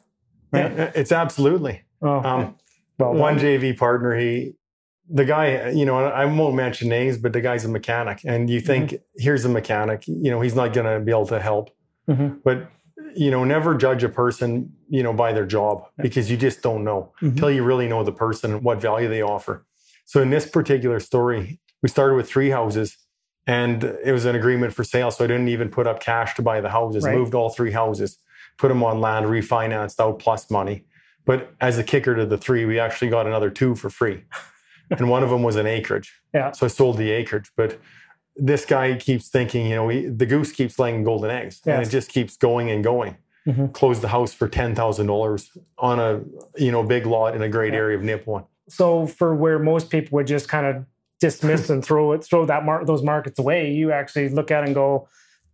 Yeah. 0.53 0.93
It's 0.95 1.13
absolutely. 1.13 1.83
Oh, 2.03 2.23
Um, 2.23 2.57
well, 2.99 3.15
one 3.15 3.37
done. 3.37 3.45
JV 3.45 3.77
partner, 3.77 4.17
he 4.17 4.55
the 5.09 5.25
guy, 5.25 5.71
you 5.71 5.85
know, 5.85 5.99
I 5.99 6.25
won't 6.25 6.55
mention 6.55 6.89
names, 6.89 7.19
but 7.19 7.33
the 7.33 7.41
guy's 7.41 7.65
a 7.65 7.69
mechanic, 7.69 8.21
and 8.25 8.49
you 8.49 8.61
think 8.61 8.91
mm-hmm. 8.91 8.97
here's 9.17 9.45
a 9.45 9.49
mechanic, 9.49 10.07
you 10.07 10.31
know, 10.31 10.41
he's 10.41 10.55
not 10.55 10.73
going 10.73 10.87
to 10.87 11.05
be 11.05 11.13
able 11.13 11.27
to 11.27 11.41
help, 11.41 11.71
mm-hmm. 12.09 12.37
but 12.43 12.71
you 13.17 13.31
know, 13.31 13.45
never 13.45 13.75
judge 13.77 14.03
a 14.03 14.09
person, 14.09 14.73
you 14.89 15.03
know, 15.03 15.13
by 15.13 15.33
their 15.33 15.47
job 15.47 15.85
because 15.99 16.31
you 16.31 16.37
just 16.37 16.63
don't 16.63 16.85
know 16.85 17.13
mm-hmm. 17.17 17.27
until 17.27 17.51
you 17.51 17.63
really 17.63 17.87
know 17.87 18.03
the 18.03 18.13
person 18.13 18.55
and 18.55 18.65
what 18.65 18.81
value 18.81 19.09
they 19.09 19.23
offer. 19.23 19.65
So 20.15 20.23
in 20.23 20.31
this 20.31 20.49
particular 20.49 21.01
story, 21.01 21.59
we 21.83 21.89
started 21.89 22.15
with 22.15 22.29
three 22.29 22.51
houses 22.51 22.99
and 23.49 23.83
it 23.83 24.13
was 24.13 24.27
an 24.27 24.37
agreement 24.37 24.73
for 24.73 24.85
sale. 24.85 25.11
So 25.11 25.25
I 25.25 25.27
didn't 25.27 25.49
even 25.49 25.71
put 25.71 25.89
up 25.89 25.99
cash 25.99 26.37
to 26.37 26.43
buy 26.43 26.61
the 26.61 26.69
houses, 26.69 27.03
right. 27.03 27.17
moved 27.17 27.35
all 27.35 27.51
three 27.51 27.73
houses, 27.73 28.19
put 28.57 28.69
them 28.69 28.85
on 28.85 29.01
land, 29.01 29.27
refinanced 29.27 29.99
out 29.99 30.21
plus 30.21 30.53
money. 30.53 30.85
But 31.25 31.53
as 31.61 31.79
a 31.79 31.83
kicker 31.83 32.15
to 32.15 32.25
the 32.27 32.39
three, 32.39 32.65
we 32.65 32.79
actually 32.79 33.09
got 33.09 33.27
another 33.27 33.51
two 33.51 33.75
for 33.75 33.91
free. 33.91 34.23
and 34.91 35.11
one 35.11 35.25
of 35.25 35.31
them 35.31 35.43
was 35.43 35.57
an 35.57 35.67
acreage. 35.67 36.15
Yeah. 36.33 36.53
So 36.53 36.67
I 36.67 36.69
sold 36.69 36.97
the 36.97 37.11
acreage. 37.11 37.51
But 37.57 37.81
this 38.37 38.65
guy 38.65 38.95
keeps 38.95 39.31
thinking, 39.31 39.67
you 39.67 39.75
know, 39.75 39.89
he, 39.89 40.07
the 40.07 40.27
goose 40.27 40.53
keeps 40.53 40.79
laying 40.79 41.03
golden 41.03 41.33
eggs 41.33 41.61
yes. 41.67 41.77
and 41.77 41.85
it 41.85 41.91
just 41.91 42.09
keeps 42.09 42.37
going 42.37 42.71
and 42.71 42.85
going. 42.85 43.17
Mm-hmm. 43.49 43.73
Closed 43.73 44.01
the 44.01 44.09
house 44.09 44.33
for 44.33 44.49
$10,000 44.49 45.59
on 45.79 45.99
a, 45.99 46.21
you 46.57 46.71
know, 46.71 46.85
big 46.85 47.05
lot 47.05 47.35
in 47.35 47.43
a 47.43 47.49
great 47.49 47.73
yeah. 47.73 47.81
area 47.81 47.99
of 47.99 48.05
Nipawin. 48.05 48.47
So 48.69 49.07
for 49.07 49.35
where 49.35 49.59
most 49.59 49.91
people 49.91 50.17
would 50.17 50.27
just 50.27 50.49
kind 50.49 50.67
of 50.67 50.85
dismiss 51.21 51.71
and 51.71 51.85
throw 51.85 52.13
it, 52.13 52.25
throw 52.25 52.45
that 52.47 52.65
mar- 52.65 52.85
those 52.85 53.03
markets 53.03 53.39
away, 53.39 53.73
you 53.73 53.93
actually 53.93 54.29
look 54.29 54.51
at 54.51 54.63
it 54.63 54.67
and 54.67 54.75
go, 54.75 55.09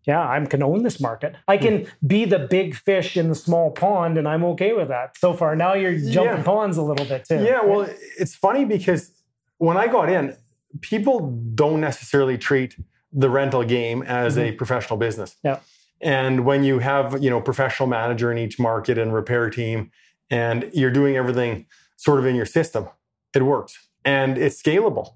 yeah, 0.06 0.26
I 0.26 0.44
can 0.46 0.62
own 0.62 0.82
this 0.82 0.98
market. 0.98 1.36
I 1.46 1.58
can 1.58 1.86
be 2.06 2.24
the 2.24 2.38
big 2.38 2.74
fish 2.74 3.16
in 3.16 3.28
the 3.28 3.34
small 3.34 3.70
pond, 3.70 4.16
and 4.16 4.26
I'm 4.26 4.44
okay 4.44 4.72
with 4.72 4.88
that. 4.88 5.16
So 5.18 5.34
far, 5.34 5.54
now 5.54 5.74
you're 5.74 5.98
jumping 5.98 6.38
yeah. 6.38 6.42
ponds 6.42 6.78
a 6.78 6.82
little 6.82 7.04
bit 7.04 7.26
too. 7.26 7.44
Yeah, 7.44 7.62
well, 7.62 7.88
it's 8.18 8.34
funny 8.34 8.64
because 8.64 9.12
when 9.58 9.76
I 9.76 9.88
got 9.88 10.08
in, 10.08 10.36
people 10.80 11.30
don't 11.54 11.80
necessarily 11.80 12.38
treat 12.38 12.76
the 13.12 13.28
rental 13.28 13.62
game 13.62 14.02
as 14.02 14.36
mm-hmm. 14.36 14.48
a 14.48 14.52
professional 14.52 14.96
business. 14.96 15.36
Yeah. 15.44 15.58
And 16.00 16.46
when 16.46 16.64
you 16.64 16.78
have, 16.78 17.22
you 17.22 17.28
know, 17.28 17.40
professional 17.40 17.88
manager 17.88 18.32
in 18.32 18.38
each 18.38 18.58
market 18.58 18.96
and 18.96 19.12
repair 19.12 19.50
team, 19.50 19.90
and 20.30 20.70
you're 20.72 20.90
doing 20.90 21.16
everything 21.16 21.66
sort 21.96 22.18
of 22.20 22.24
in 22.24 22.34
your 22.34 22.46
system, 22.46 22.88
it 23.34 23.42
works 23.42 23.88
and 24.04 24.38
it's 24.38 24.60
scalable. 24.60 25.14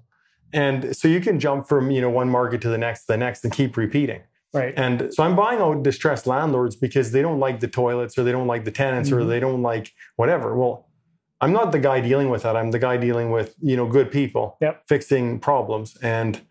And 0.53 0.95
so 0.95 1.07
you 1.07 1.19
can 1.19 1.39
jump 1.39 1.67
from, 1.67 1.91
you 1.91 2.01
know, 2.01 2.09
one 2.09 2.29
market 2.29 2.61
to 2.61 2.69
the 2.69 2.77
next, 2.77 3.01
to 3.01 3.13
the 3.13 3.17
next, 3.17 3.43
and 3.43 3.51
keep 3.51 3.75
repeating. 3.75 4.21
Right. 4.53 4.73
And 4.77 5.13
so 5.13 5.23
I'm 5.23 5.35
buying 5.35 5.59
out 5.59 5.83
distressed 5.83 6.27
landlords 6.27 6.77
because 6.77 7.11
they 7.11 7.21
don't 7.21 7.39
like 7.39 7.59
the 7.59 7.67
toilets 7.67 8.17
or 8.17 8.23
they 8.23 8.31
don't 8.31 8.47
like 8.47 8.63
the 8.63 8.71
tenants 8.71 9.09
mm-hmm. 9.09 9.19
or 9.19 9.25
they 9.25 9.41
don't 9.41 9.61
like 9.61 9.91
whatever. 10.15 10.55
Well, 10.55 10.87
I'm 11.41 11.51
not 11.51 11.73
the 11.73 11.79
guy 11.79 11.99
dealing 11.99 12.29
with 12.29 12.43
that. 12.43 12.55
I'm 12.55 12.71
the 12.71 12.79
guy 12.79 12.95
dealing 12.95 13.31
with, 13.31 13.53
you 13.61 13.75
know, 13.75 13.85
good 13.85 14.11
people, 14.11 14.57
yep. 14.61 14.83
fixing 14.87 15.39
problems 15.39 15.97
and, 15.97 16.41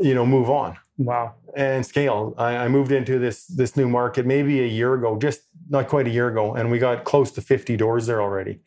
you 0.00 0.14
know, 0.14 0.24
move 0.24 0.48
on. 0.48 0.78
Wow. 0.96 1.34
And 1.54 1.84
scale. 1.84 2.34
I, 2.38 2.56
I, 2.56 2.68
moved 2.68 2.92
into 2.92 3.18
this 3.18 3.46
this 3.46 3.76
new 3.76 3.88
market 3.88 4.26
maybe 4.26 4.60
a 4.62 4.66
year 4.66 4.94
ago, 4.94 5.18
just 5.18 5.42
not 5.68 5.88
quite 5.88 6.06
a 6.06 6.10
year 6.10 6.28
ago, 6.28 6.54
and 6.54 6.70
we 6.70 6.78
got 6.78 7.04
close 7.04 7.32
to 7.32 7.40
50 7.40 7.76
doors 7.76 8.06
there 8.06 8.22
already. 8.22 8.60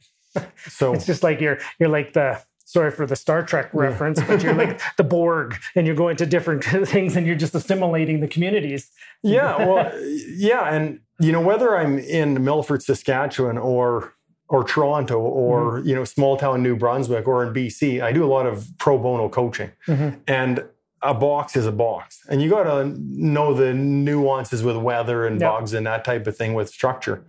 So 0.67 0.93
it's 0.93 1.05
just 1.05 1.23
like 1.23 1.41
you're 1.41 1.59
you're 1.79 1.89
like 1.89 2.13
the 2.13 2.41
sorry 2.67 2.91
for 2.91 3.05
the 3.05 3.15
Star 3.15 3.43
Trek 3.43 3.69
reference, 3.73 4.21
but 4.21 4.43
you're 4.43 4.53
like 4.53 4.79
the 4.97 5.03
Borg 5.03 5.55
and 5.75 5.87
you're 5.87 5.95
going 5.95 6.17
to 6.17 6.25
different 6.25 6.63
things 6.87 7.15
and 7.15 7.25
you're 7.25 7.35
just 7.35 7.55
assimilating 7.55 8.19
the 8.19 8.27
communities. 8.27 8.91
Yeah, 9.23 9.57
well, 9.65 9.91
yeah, 10.27 10.73
and 10.73 10.99
you 11.19 11.31
know 11.31 11.41
whether 11.41 11.75
I'm 11.75 11.97
in 11.97 12.37
Melfort, 12.37 12.83
Saskatchewan, 12.83 13.57
or 13.57 14.13
or 14.49 14.63
Toronto, 14.63 15.19
or 15.19 15.79
mm-hmm. 15.79 15.87
you 15.87 15.95
know 15.95 16.03
small 16.03 16.37
town 16.37 16.61
New 16.61 16.75
Brunswick, 16.75 17.27
or 17.27 17.43
in 17.43 17.53
BC, 17.53 18.01
I 18.01 18.11
do 18.11 18.23
a 18.23 18.27
lot 18.27 18.45
of 18.45 18.67
pro 18.77 18.97
bono 18.97 19.29
coaching, 19.29 19.71
mm-hmm. 19.87 20.19
and 20.27 20.63
a 21.01 21.13
box 21.13 21.55
is 21.55 21.65
a 21.65 21.71
box, 21.71 22.19
and 22.29 22.41
you 22.41 22.49
got 22.49 22.63
to 22.63 22.93
know 22.99 23.53
the 23.53 23.73
nuances 23.73 24.61
with 24.61 24.75
weather 24.75 25.25
and 25.25 25.39
yep. 25.39 25.51
bugs 25.51 25.73
and 25.73 25.85
that 25.87 26.03
type 26.03 26.27
of 26.27 26.35
thing 26.35 26.53
with 26.53 26.69
structure, 26.69 27.23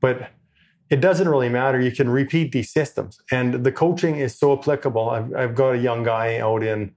but 0.00 0.30
it 0.90 1.00
doesn't 1.00 1.28
really 1.28 1.48
matter. 1.48 1.80
You 1.80 1.92
can 1.92 2.08
repeat 2.08 2.52
these 2.52 2.70
systems, 2.70 3.18
and 3.30 3.64
the 3.64 3.72
coaching 3.72 4.16
is 4.16 4.38
so 4.38 4.58
applicable. 4.58 5.10
I've, 5.10 5.34
I've 5.34 5.54
got 5.54 5.70
a 5.70 5.78
young 5.78 6.02
guy 6.02 6.38
out 6.38 6.62
in 6.62 6.94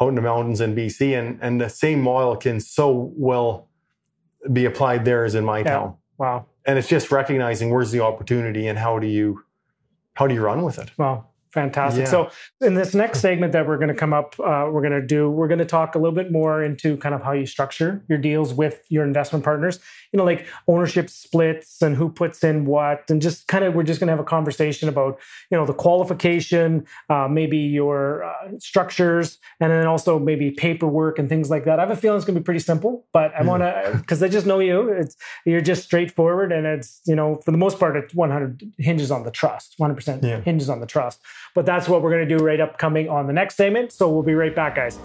out 0.00 0.08
in 0.08 0.14
the 0.14 0.22
mountains 0.22 0.60
in 0.60 0.74
BC, 0.74 1.18
and 1.18 1.38
and 1.40 1.60
the 1.60 1.68
same 1.68 2.00
model 2.00 2.36
can 2.36 2.60
so 2.60 3.12
well 3.16 3.68
be 4.52 4.64
applied 4.64 5.04
there 5.04 5.24
as 5.24 5.34
in 5.34 5.44
my 5.44 5.58
yeah. 5.58 5.64
town. 5.64 5.96
Wow! 6.18 6.46
And 6.66 6.78
it's 6.78 6.88
just 6.88 7.10
recognizing 7.10 7.70
where's 7.70 7.92
the 7.92 8.00
opportunity 8.00 8.66
and 8.66 8.78
how 8.78 8.98
do 8.98 9.06
you 9.06 9.44
how 10.14 10.26
do 10.26 10.34
you 10.34 10.42
run 10.42 10.62
with 10.62 10.78
it. 10.78 10.90
Wow! 10.98 11.29
Fantastic. 11.52 12.04
Yeah. 12.04 12.10
So, 12.10 12.30
in 12.60 12.74
this 12.74 12.94
next 12.94 13.20
segment 13.20 13.52
that 13.52 13.66
we're 13.66 13.76
going 13.76 13.88
to 13.88 13.94
come 13.94 14.12
up, 14.12 14.38
uh, 14.38 14.68
we're 14.70 14.82
going 14.82 14.92
to 14.92 15.04
do, 15.04 15.28
we're 15.28 15.48
going 15.48 15.58
to 15.58 15.64
talk 15.64 15.96
a 15.96 15.98
little 15.98 16.14
bit 16.14 16.30
more 16.30 16.62
into 16.62 16.96
kind 16.98 17.12
of 17.12 17.22
how 17.22 17.32
you 17.32 17.44
structure 17.44 18.04
your 18.08 18.18
deals 18.18 18.54
with 18.54 18.84
your 18.88 19.04
investment 19.04 19.44
partners. 19.44 19.80
You 20.12 20.18
know, 20.18 20.24
like 20.24 20.46
ownership 20.68 21.10
splits 21.10 21.82
and 21.82 21.96
who 21.96 22.08
puts 22.08 22.44
in 22.44 22.66
what, 22.66 23.10
and 23.10 23.20
just 23.20 23.48
kind 23.48 23.64
of, 23.64 23.74
we're 23.74 23.82
just 23.82 23.98
going 23.98 24.06
to 24.06 24.12
have 24.12 24.20
a 24.20 24.24
conversation 24.24 24.88
about, 24.88 25.18
you 25.50 25.58
know, 25.58 25.66
the 25.66 25.74
qualification, 25.74 26.86
uh, 27.08 27.26
maybe 27.26 27.58
your 27.58 28.22
uh, 28.22 28.58
structures, 28.58 29.38
and 29.58 29.72
then 29.72 29.86
also 29.86 30.20
maybe 30.20 30.52
paperwork 30.52 31.18
and 31.18 31.28
things 31.28 31.50
like 31.50 31.64
that. 31.64 31.80
I 31.80 31.82
have 31.82 31.90
a 31.90 31.96
feeling 31.96 32.16
it's 32.16 32.24
going 32.24 32.36
to 32.36 32.40
be 32.40 32.44
pretty 32.44 32.60
simple, 32.60 33.06
but 33.12 33.34
I 33.34 33.42
want 33.42 33.64
to, 33.64 33.92
because 34.00 34.22
I 34.22 34.28
just 34.28 34.46
know 34.46 34.60
you, 34.60 34.88
it's 34.88 35.16
you're 35.44 35.60
just 35.60 35.82
straightforward, 35.82 36.52
and 36.52 36.64
it's, 36.64 37.00
you 37.06 37.16
know, 37.16 37.40
for 37.44 37.50
the 37.50 37.58
most 37.58 37.80
part, 37.80 37.96
it's 37.96 38.14
100 38.14 38.72
hinges 38.78 39.10
on 39.10 39.24
the 39.24 39.32
trust, 39.32 39.74
100% 39.80 40.22
yeah. 40.22 40.40
hinges 40.42 40.70
on 40.70 40.78
the 40.78 40.86
trust. 40.86 41.20
But 41.54 41.66
that's 41.66 41.88
what 41.88 42.02
we're 42.02 42.10
going 42.10 42.28
to 42.28 42.38
do 42.38 42.44
right 42.44 42.60
upcoming 42.60 43.08
on 43.08 43.26
the 43.26 43.32
next 43.32 43.56
segment. 43.56 43.92
So 43.92 44.08
we'll 44.08 44.22
be 44.22 44.34
right 44.34 44.54
back, 44.54 44.76
guys. 44.76 44.98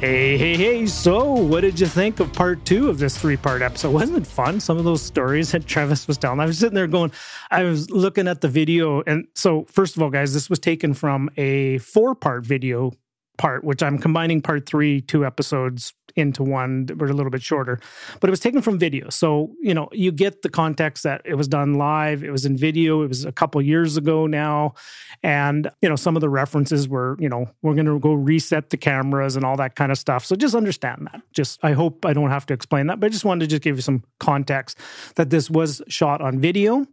Hey, 0.00 0.38
hey, 0.38 0.56
hey. 0.56 0.86
So, 0.86 1.32
what 1.32 1.62
did 1.62 1.80
you 1.80 1.88
think 1.88 2.20
of 2.20 2.32
part 2.32 2.64
two 2.64 2.88
of 2.88 3.00
this 3.00 3.18
three 3.18 3.36
part 3.36 3.62
episode? 3.62 3.90
Wasn't 3.90 4.16
it 4.16 4.28
fun? 4.28 4.60
Some 4.60 4.78
of 4.78 4.84
those 4.84 5.02
stories 5.02 5.50
that 5.50 5.66
Trevis 5.66 6.06
was 6.06 6.16
telling. 6.16 6.38
I 6.38 6.46
was 6.46 6.60
sitting 6.60 6.76
there 6.76 6.86
going, 6.86 7.10
I 7.50 7.64
was 7.64 7.90
looking 7.90 8.28
at 8.28 8.40
the 8.40 8.46
video. 8.46 9.02
And 9.08 9.26
so, 9.34 9.64
first 9.64 9.96
of 9.96 10.02
all, 10.02 10.08
guys, 10.08 10.32
this 10.32 10.48
was 10.48 10.60
taken 10.60 10.94
from 10.94 11.28
a 11.36 11.78
four 11.78 12.14
part 12.14 12.44
video 12.44 12.92
part, 13.38 13.64
which 13.64 13.82
I'm 13.82 13.98
combining 13.98 14.40
part 14.40 14.66
three, 14.66 15.00
two 15.00 15.26
episodes 15.26 15.92
into 16.18 16.42
one 16.42 16.86
that 16.86 16.98
were 16.98 17.06
a 17.06 17.12
little 17.12 17.30
bit 17.30 17.42
shorter, 17.42 17.78
but 18.20 18.28
it 18.28 18.30
was 18.30 18.40
taken 18.40 18.60
from 18.60 18.78
video. 18.78 19.08
So, 19.10 19.54
you 19.60 19.72
know, 19.72 19.88
you 19.92 20.12
get 20.12 20.42
the 20.42 20.48
context 20.48 21.04
that 21.04 21.22
it 21.24 21.34
was 21.34 21.48
done 21.48 21.74
live, 21.74 22.22
it 22.24 22.30
was 22.30 22.44
in 22.44 22.56
video, 22.56 23.02
it 23.02 23.08
was 23.08 23.24
a 23.24 23.32
couple 23.32 23.62
years 23.62 23.96
ago 23.96 24.26
now. 24.26 24.74
And, 25.22 25.70
you 25.80 25.88
know, 25.88 25.96
some 25.96 26.16
of 26.16 26.20
the 26.20 26.28
references 26.28 26.88
were, 26.88 27.16
you 27.18 27.28
know, 27.28 27.48
we're 27.62 27.74
going 27.74 27.86
to 27.86 27.98
go 27.98 28.12
reset 28.12 28.70
the 28.70 28.76
cameras 28.76 29.36
and 29.36 29.44
all 29.44 29.56
that 29.56 29.76
kind 29.76 29.92
of 29.92 29.98
stuff. 29.98 30.24
So 30.24 30.36
just 30.36 30.54
understand 30.54 31.08
that. 31.12 31.22
Just, 31.32 31.58
I 31.62 31.72
hope 31.72 32.04
I 32.04 32.12
don't 32.12 32.30
have 32.30 32.46
to 32.46 32.54
explain 32.54 32.88
that, 32.88 33.00
but 33.00 33.06
I 33.06 33.10
just 33.10 33.24
wanted 33.24 33.40
to 33.40 33.46
just 33.46 33.62
give 33.62 33.76
you 33.76 33.82
some 33.82 34.02
context 34.20 34.78
that 35.14 35.30
this 35.30 35.48
was 35.48 35.82
shot 35.88 36.20
on 36.20 36.40
video, 36.40 36.86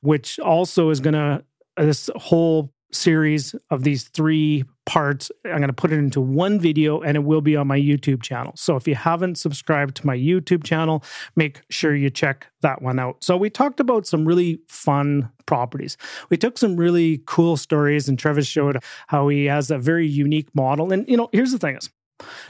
which 0.00 0.38
also 0.38 0.90
is 0.90 1.00
going 1.00 1.14
to, 1.14 1.42
this 1.78 2.08
whole 2.16 2.72
series 2.92 3.54
of 3.70 3.82
these 3.84 4.04
three 4.04 4.64
parts. 4.84 5.30
I'm 5.44 5.58
going 5.58 5.68
to 5.68 5.72
put 5.72 5.92
it 5.92 5.98
into 5.98 6.20
one 6.20 6.60
video 6.60 7.00
and 7.00 7.16
it 7.16 7.24
will 7.24 7.40
be 7.40 7.56
on 7.56 7.66
my 7.66 7.78
YouTube 7.78 8.22
channel. 8.22 8.52
So 8.56 8.76
if 8.76 8.86
you 8.86 8.94
haven't 8.94 9.36
subscribed 9.36 9.96
to 9.96 10.06
my 10.06 10.16
YouTube 10.16 10.64
channel, 10.64 11.02
make 11.34 11.62
sure 11.68 11.94
you 11.94 12.08
check 12.08 12.46
that 12.62 12.82
one 12.82 12.98
out. 12.98 13.22
So 13.22 13.36
we 13.36 13.50
talked 13.50 13.80
about 13.80 14.06
some 14.06 14.24
really 14.24 14.60
fun 14.68 15.30
properties. 15.46 15.96
We 16.30 16.36
took 16.36 16.56
some 16.56 16.76
really 16.76 17.22
cool 17.26 17.56
stories 17.56 18.08
and 18.08 18.18
Trevis 18.18 18.46
showed 18.46 18.78
how 19.08 19.28
he 19.28 19.46
has 19.46 19.70
a 19.70 19.78
very 19.78 20.06
unique 20.06 20.54
model. 20.54 20.92
And 20.92 21.08
you 21.08 21.16
know, 21.16 21.28
here's 21.32 21.52
the 21.52 21.58
thing 21.58 21.76
is 21.76 21.90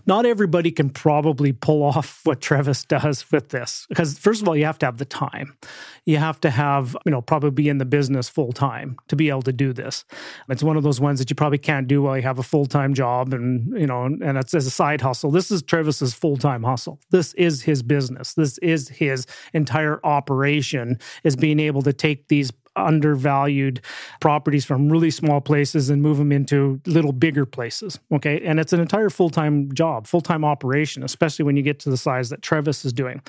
not 0.07 0.26
everybody 0.26 0.70
can 0.70 0.90
probably 0.90 1.52
pull 1.52 1.83
off 1.83 2.20
what 2.24 2.40
Trevis 2.40 2.85
does 2.85 3.31
with 3.31 3.50
this 3.50 3.87
because 3.88 4.18
first 4.18 4.42
of 4.42 4.48
all 4.48 4.57
you 4.57 4.64
have 4.64 4.79
to 4.79 4.87
have 4.87 4.98
the 4.98 5.05
time. 5.05 5.57
You 6.05 6.18
have 6.18 6.40
to 6.42 6.50
have, 6.50 6.96
you 7.05 7.11
know, 7.11 7.20
probably 7.20 7.50
be 7.50 7.68
in 7.68 7.79
the 7.79 7.85
business 7.85 8.29
full 8.29 8.52
time 8.52 8.96
to 9.09 9.16
be 9.16 9.29
able 9.29 9.42
to 9.42 9.52
do 9.52 9.72
this. 9.72 10.05
It's 10.48 10.62
one 10.62 10.76
of 10.76 10.85
those 10.85 11.00
ones 11.00 11.18
that 11.18 11.31
you 11.31 11.37
probably 11.37 11.59
can't 11.59 11.88
do 11.88 12.02
while 12.02 12.16
you 12.16 12.22
have 12.22 12.38
a 12.38 12.44
full-time 12.44 12.94
job 12.94 13.33
and, 13.33 13.79
you 13.79 13.87
know, 13.87 14.05
and 14.05 14.38
it's 14.38 14.55
as 14.55 14.66
a 14.66 14.70
side 14.70 15.00
hustle. 15.00 15.31
This 15.31 15.50
is 15.50 15.62
Trevis's 15.62 16.14
full-time 16.14 16.62
hustle. 16.62 17.00
This 17.11 17.35
is 17.35 17.62
his 17.62 17.83
business. 17.83 18.35
This 18.35 18.59
is 18.59 18.88
his 18.88 19.26
entire 19.52 20.00
operation 20.05 20.98
is 21.24 21.35
being 21.35 21.59
able 21.59 21.83
to 21.83 21.92
take 21.92 22.29
these 22.29 22.52
undervalued 22.76 23.80
properties 24.20 24.64
from 24.64 24.90
really 24.90 25.10
small 25.10 25.40
places 25.40 25.90
and 25.90 26.02
move 26.02 26.18
them 26.18 26.32
into 26.32 26.80
little 26.86 27.12
bigger 27.12 27.46
places. 27.46 27.98
Okay. 28.12 28.40
And 28.44 28.60
it's 28.60 28.72
an 28.72 28.80
entire 28.80 29.10
full 29.10 29.30
time 29.30 29.72
job, 29.72 30.06
full 30.06 30.20
time 30.20 30.44
operation, 30.44 31.02
especially 31.02 31.44
when 31.44 31.56
you 31.56 31.62
get 31.62 31.80
to 31.80 31.90
the 31.90 31.96
size 31.96 32.30
that 32.30 32.42
Trevis 32.42 32.84
is 32.84 32.92
doing. 32.92 33.22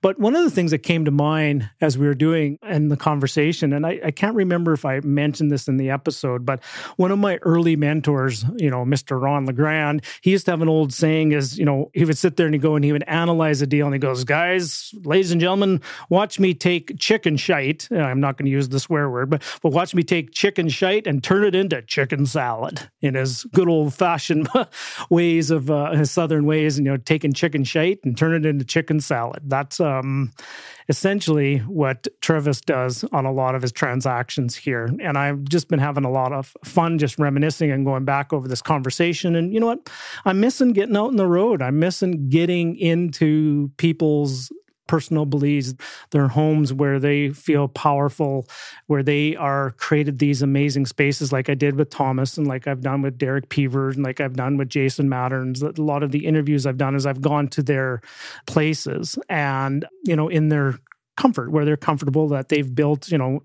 But 0.00 0.18
one 0.18 0.36
of 0.36 0.44
the 0.44 0.50
things 0.50 0.70
that 0.72 0.78
came 0.78 1.04
to 1.04 1.10
mind 1.10 1.70
as 1.80 1.96
we 1.96 2.06
were 2.06 2.14
doing 2.14 2.58
in 2.62 2.88
the 2.88 2.96
conversation, 2.96 3.72
and 3.72 3.86
I, 3.86 4.00
I 4.04 4.10
can't 4.10 4.34
remember 4.34 4.72
if 4.72 4.84
I 4.84 5.00
mentioned 5.00 5.50
this 5.50 5.68
in 5.68 5.76
the 5.76 5.90
episode, 5.90 6.44
but 6.44 6.62
one 6.96 7.10
of 7.10 7.18
my 7.18 7.38
early 7.42 7.76
mentors, 7.76 8.44
you 8.56 8.70
know, 8.70 8.84
Mr. 8.84 9.20
Ron 9.20 9.46
LeGrand, 9.46 10.04
he 10.20 10.30
used 10.30 10.44
to 10.46 10.50
have 10.50 10.62
an 10.62 10.68
old 10.68 10.92
saying 10.92 11.32
is, 11.32 11.58
you 11.58 11.64
know, 11.64 11.90
he 11.94 12.04
would 12.04 12.18
sit 12.18 12.36
there 12.36 12.46
and 12.46 12.54
he'd 12.54 12.62
go 12.62 12.74
and 12.74 12.84
he 12.84 12.92
would 12.92 13.04
analyze 13.06 13.62
a 13.62 13.66
deal 13.66 13.86
and 13.86 13.94
he 13.94 13.98
goes, 13.98 14.24
guys, 14.24 14.92
ladies 15.04 15.30
and 15.30 15.40
gentlemen, 15.40 15.80
watch 16.08 16.38
me 16.38 16.54
take 16.54 16.98
chicken 16.98 17.36
shite. 17.36 17.88
Uh, 17.90 17.98
I'm 17.98 18.20
not 18.20 18.36
going 18.36 18.46
to 18.46 18.50
use 18.50 18.68
this 18.68 18.87
swear 18.88 19.10
word, 19.10 19.30
but, 19.30 19.42
but 19.62 19.72
watch 19.72 19.94
me 19.94 20.02
take 20.02 20.32
chicken 20.32 20.68
shite 20.68 21.06
and 21.06 21.22
turn 21.22 21.44
it 21.44 21.54
into 21.54 21.82
chicken 21.82 22.24
salad 22.24 22.90
in 23.02 23.14
his 23.14 23.44
good 23.52 23.68
old 23.68 23.92
fashioned 23.92 24.48
ways 25.10 25.50
of 25.50 25.70
uh, 25.70 25.92
his 25.92 26.10
southern 26.10 26.46
ways, 26.46 26.78
and 26.78 26.86
you 26.86 26.92
know, 26.92 26.96
taking 26.96 27.32
chicken 27.32 27.64
shite 27.64 28.00
and 28.02 28.16
turn 28.16 28.34
it 28.34 28.46
into 28.46 28.64
chicken 28.64 28.98
salad. 29.00 29.42
That's 29.44 29.78
um, 29.78 30.32
essentially 30.88 31.58
what 31.58 32.08
Travis 32.22 32.62
does 32.62 33.04
on 33.12 33.26
a 33.26 33.32
lot 33.32 33.54
of 33.54 33.62
his 33.62 33.72
transactions 33.72 34.56
here. 34.56 34.88
And 35.02 35.18
I've 35.18 35.44
just 35.44 35.68
been 35.68 35.78
having 35.78 36.04
a 36.04 36.10
lot 36.10 36.32
of 36.32 36.56
fun 36.64 36.98
just 36.98 37.18
reminiscing 37.18 37.70
and 37.70 37.84
going 37.84 38.06
back 38.06 38.32
over 38.32 38.48
this 38.48 38.62
conversation. 38.62 39.36
And 39.36 39.52
you 39.52 39.60
know 39.60 39.66
what? 39.66 39.90
I'm 40.24 40.40
missing 40.40 40.72
getting 40.72 40.96
out 40.96 41.10
in 41.10 41.16
the 41.16 41.26
road. 41.26 41.60
I'm 41.60 41.78
missing 41.78 42.30
getting 42.30 42.76
into 42.76 43.70
people's 43.76 44.50
personal 44.88 45.24
beliefs, 45.24 45.74
their 46.10 46.26
homes 46.26 46.72
where 46.72 46.98
they 46.98 47.28
feel 47.28 47.68
powerful, 47.68 48.48
where 48.88 49.04
they 49.04 49.36
are 49.36 49.70
created 49.72 50.18
these 50.18 50.42
amazing 50.42 50.86
spaces 50.86 51.32
like 51.32 51.48
I 51.48 51.54
did 51.54 51.76
with 51.76 51.90
Thomas 51.90 52.36
and 52.36 52.48
like 52.48 52.66
I've 52.66 52.80
done 52.80 53.02
with 53.02 53.18
Derek 53.18 53.48
Peavers 53.48 53.94
and 53.94 54.04
like 54.04 54.20
I've 54.20 54.34
done 54.34 54.56
with 54.56 54.68
Jason 54.68 55.08
Matterns. 55.08 55.62
A 55.62 55.70
lot 55.76 56.02
of 56.02 56.10
the 56.10 56.26
interviews 56.26 56.66
I've 56.66 56.78
done 56.78 56.96
is 56.96 57.06
I've 57.06 57.22
gone 57.22 57.46
to 57.48 57.62
their 57.62 58.00
places 58.46 59.16
and, 59.28 59.86
you 60.04 60.16
know, 60.16 60.28
in 60.28 60.48
their 60.48 60.78
comfort, 61.16 61.52
where 61.52 61.64
they're 61.64 61.76
comfortable 61.76 62.28
that 62.28 62.48
they've 62.48 62.74
built, 62.74 63.10
you 63.10 63.18
know, 63.18 63.42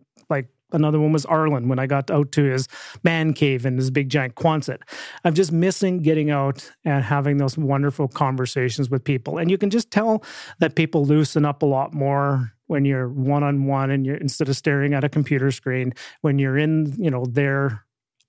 another 0.73 0.99
one 0.99 1.12
was 1.13 1.25
Arlen 1.25 1.67
when 1.67 1.79
I 1.79 1.88
got 1.88 2.12
out 2.12 2.31
to 2.33 2.43
his 2.43 2.67
man 3.03 3.33
cave 3.33 3.65
in 3.65 3.77
his 3.77 3.91
big 3.91 4.09
giant 4.09 4.36
Quonset. 4.36 4.79
I'm 5.23 5.33
just 5.33 5.51
missing 5.51 5.99
getting 5.99 6.31
out 6.31 6.69
and 6.83 7.03
having 7.03 7.38
those 7.38 7.57
wonderful 7.57 8.07
conversations 8.07 8.89
with 8.89 9.03
people. 9.03 9.38
And 9.38 9.49
you 9.49 9.57
can 9.57 9.69
just 9.69 9.91
tell 9.91 10.23
that 10.59 10.75
people 10.75 11.05
loosen 11.05 11.45
up 11.45 11.62
a 11.62 11.65
lot 11.65 11.93
more 11.93 12.51
when 12.67 12.86
you're 12.86 13.09
one 13.09 13.43
on 13.43 13.65
one 13.65 13.91
and 13.91 14.05
you're 14.05 14.15
instead 14.15 14.49
of 14.49 14.55
staring 14.55 14.93
at 14.93 15.03
a 15.03 15.09
computer 15.09 15.51
screen, 15.51 15.93
when 16.21 16.39
you're 16.39 16.57
in, 16.57 16.93
you 16.97 17.12
know, 17.12 17.25
their 17.25 17.82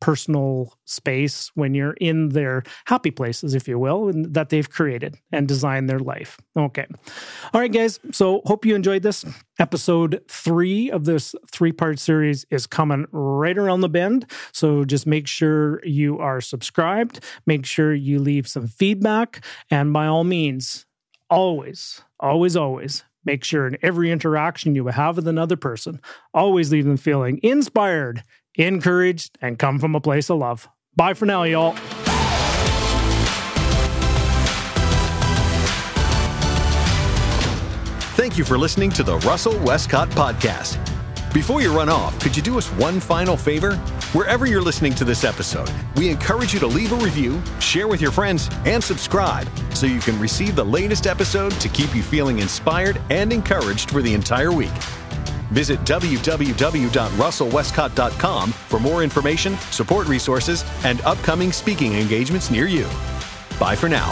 personal 0.05 0.71
space 0.85 1.51
when 1.55 1.73
you're 1.73 1.95
in 1.95 2.29
their 2.29 2.63
happy 2.85 3.11
places, 3.11 3.55
if 3.55 3.67
you 3.67 3.79
will, 3.79 4.13
that 4.13 4.51
they've 4.51 4.69
created 4.69 5.17
and 5.33 5.49
designed 5.49 5.89
their 5.89 5.99
life. 5.99 6.37
Okay. 6.55 6.85
All 7.55 7.61
right, 7.63 7.73
guys. 7.73 7.99
So 8.13 8.43
hope 8.45 8.67
you 8.67 8.75
enjoyed 8.75 9.03
this. 9.03 9.25
Episode 9.59 10.21
three 10.29 10.91
of 10.91 11.07
this 11.07 11.35
three 11.51 11.73
part 11.73 11.99
series 11.99 12.45
is 12.51 12.67
coming 12.67 13.07
right 13.13 13.57
around 13.57 13.81
the 13.81 13.89
bend. 13.89 14.31
So 14.53 14.85
just 14.85 15.07
make 15.07 15.27
sure 15.27 15.83
you 15.87 16.19
are 16.19 16.43
subscribed, 16.43 17.25
make 17.47 17.65
sure 17.65 17.95
you 17.95 18.19
leave 18.19 18.47
some 18.47 18.67
feedback, 18.67 19.43
and 19.71 19.91
by 19.91 20.07
all 20.07 20.25
means, 20.25 20.85
always, 21.31 22.03
always, 22.21 22.57
always 22.57 23.05
make 23.25 23.43
sure 23.43 23.67
in 23.67 23.79
every 23.81 24.11
interaction 24.11 24.75
you 24.75 24.87
have 24.87 25.17
with 25.17 25.27
another 25.27 25.57
person, 25.57 25.99
always 26.35 26.71
leave 26.71 26.85
them 26.85 26.99
feeling 26.99 27.41
inspired 27.43 28.23
encouraged, 28.57 29.39
and 29.41 29.59
come 29.59 29.79
from 29.79 29.95
a 29.95 30.01
place 30.01 30.31
of 30.31 30.39
love. 30.39 30.69
Bye 30.97 31.15
for 31.15 31.27
now, 31.27 31.43
y'all. 31.43 31.75
Thank 38.17 38.39
you 38.39 38.45
for 38.45 38.57
listening 38.57 38.91
to 38.93 39.03
the 39.03 39.19
Russell 39.19 39.59
Westcott 39.59 40.09
Podcast. 40.11 40.79
Before 41.35 41.61
you 41.61 41.77
run 41.77 41.89
off, 41.89 42.19
could 42.21 42.37
you 42.37 42.43
do 42.43 42.57
us 42.57 42.69
one 42.75 43.01
final 43.01 43.37
favor? 43.37 43.75
Wherever 44.13 44.47
you're 44.47 44.63
listening 44.63 44.95
to 44.95 45.05
this 45.05 45.25
episode, 45.25 45.69
we 45.97 46.09
encourage 46.09 46.55
you 46.55 46.61
to 46.61 46.67
leave 46.67 46.93
a 46.93 46.97
review, 46.97 47.43
share 47.59 47.89
with 47.89 48.01
your 48.01 48.13
friends, 48.13 48.49
and 48.65 48.83
subscribe 48.83 49.49
so 49.75 49.87
you 49.87 49.99
can 49.99 50.19
receive 50.21 50.55
the 50.55 50.65
latest 50.65 51.09
episode 51.09 51.51
to 51.61 51.69
keep 51.69 51.93
you 51.93 52.05
feeling 52.05 52.39
inspired 52.39 53.01
and 53.11 53.33
encouraged 53.33 53.91
for 53.91 54.01
the 54.01 54.15
entire 54.15 54.53
week. 54.53 54.71
Visit 55.55 55.81
www.russellwestcott.com 55.85 58.51
for 58.51 58.81
more 58.81 59.05
information, 59.05 59.57
support 59.71 60.09
resources, 60.09 60.65
and 60.85 61.01
upcoming 61.03 61.53
speaking 61.53 61.95
engagements 61.95 62.51
near 62.51 62.67
you. 62.67 62.89
Bye 63.59 63.77
for 63.77 63.89
now. 63.89 64.11